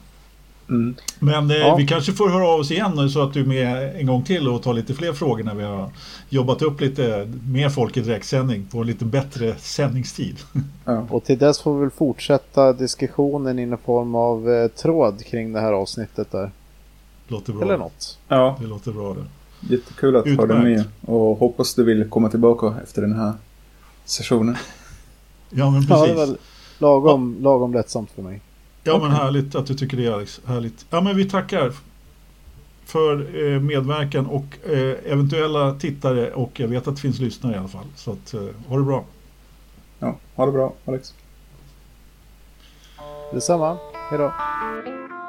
[0.69, 0.95] Mm.
[1.19, 1.75] Men eh, Ja.
[1.75, 4.47] vi kanske får höra av oss igen så att du är med en gång till
[4.47, 5.89] och tar lite fler frågor när vi har
[6.29, 10.35] jobbat upp lite mer folk i direktsändning på en lite bättre sändningstid.
[10.85, 11.05] Ja.
[11.09, 15.53] Och till dess får vi väl fortsätta diskussionen i någon form av eh, tråd kring
[15.53, 16.51] det här avsnittet där.
[17.27, 17.61] låter bra.
[17.61, 18.17] Eller något.
[18.27, 19.75] ja, Det låter bra det.
[19.75, 20.71] jättekul att ha dig med.
[20.71, 20.89] Utmärkt.
[21.05, 23.33] Och hoppas du vill komma tillbaka efter den här
[24.05, 24.57] sessionen.
[25.49, 26.15] Ja men Ja, precis.
[26.15, 26.37] det är väl
[26.77, 28.41] lagom, lagom lättsamt för mig.
[28.83, 29.17] Ja men Okej.
[29.17, 30.41] härligt att du tycker det Alex.
[30.45, 30.85] Härligt.
[30.89, 31.73] Ja men vi tackar
[32.85, 33.13] för
[33.53, 37.67] eh, medverkan och eh, eventuella tittare och jag vet att det finns lyssnare i alla
[37.67, 37.85] fall.
[37.95, 39.03] Så att, eh, ha det bra.
[39.99, 41.13] Ja, ha det bra Alex.
[43.33, 43.77] Detsamma.
[44.09, 44.23] Hejdå.
[44.25, 45.24] Oviss